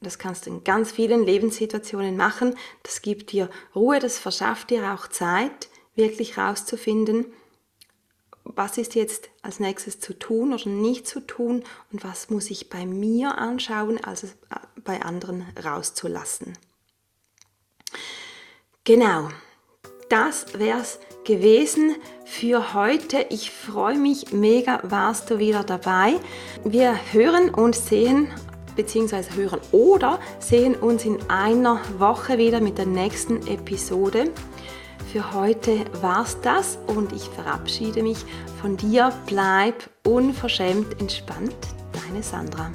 Das 0.00 0.18
kannst 0.18 0.46
du 0.46 0.50
in 0.50 0.64
ganz 0.64 0.90
vielen 0.90 1.24
Lebenssituationen 1.24 2.16
machen. 2.16 2.56
Das 2.82 3.02
gibt 3.02 3.32
dir 3.32 3.48
Ruhe, 3.74 4.00
das 4.00 4.18
verschafft 4.18 4.70
dir 4.70 4.92
auch 4.92 5.06
Zeit, 5.06 5.68
wirklich 5.94 6.38
rauszufinden, 6.38 7.26
was 8.44 8.78
ist 8.78 8.94
jetzt 8.94 9.30
als 9.42 9.60
nächstes 9.60 10.00
zu 10.00 10.18
tun 10.18 10.52
oder 10.52 10.68
nicht 10.68 11.06
zu 11.06 11.20
tun 11.20 11.62
und 11.92 12.02
was 12.02 12.30
muss 12.30 12.50
ich 12.50 12.68
bei 12.68 12.84
mir 12.84 13.38
anschauen, 13.38 14.02
also 14.02 14.28
bei 14.82 15.02
anderen 15.02 15.46
rauszulassen. 15.62 16.58
Genau, 18.84 19.28
das 20.08 20.58
wäre 20.58 20.80
es 20.80 20.98
gewesen 21.24 21.96
für 22.24 22.74
heute. 22.74 23.26
Ich 23.30 23.50
freue 23.50 23.98
mich 23.98 24.32
mega, 24.32 24.80
warst 24.82 25.30
du 25.30 25.38
wieder 25.38 25.64
dabei. 25.64 26.14
Wir 26.64 26.96
hören 27.12 27.50
und 27.50 27.74
sehen 27.74 28.28
beziehungsweise 28.76 29.34
hören 29.36 29.60
oder 29.70 30.18
sehen 30.38 30.74
uns 30.74 31.04
in 31.04 31.18
einer 31.28 31.80
Woche 31.98 32.38
wieder 32.38 32.60
mit 32.60 32.78
der 32.78 32.86
nächsten 32.86 33.46
Episode. 33.46 34.30
Für 35.12 35.34
heute 35.34 35.84
war's 36.00 36.38
das 36.40 36.78
und 36.86 37.12
ich 37.12 37.24
verabschiede 37.24 38.02
mich 38.02 38.24
von 38.60 38.76
dir. 38.76 39.12
Bleib 39.26 39.90
unverschämt 40.06 41.00
entspannt, 41.00 41.54
deine 41.92 42.22
Sandra. 42.22 42.70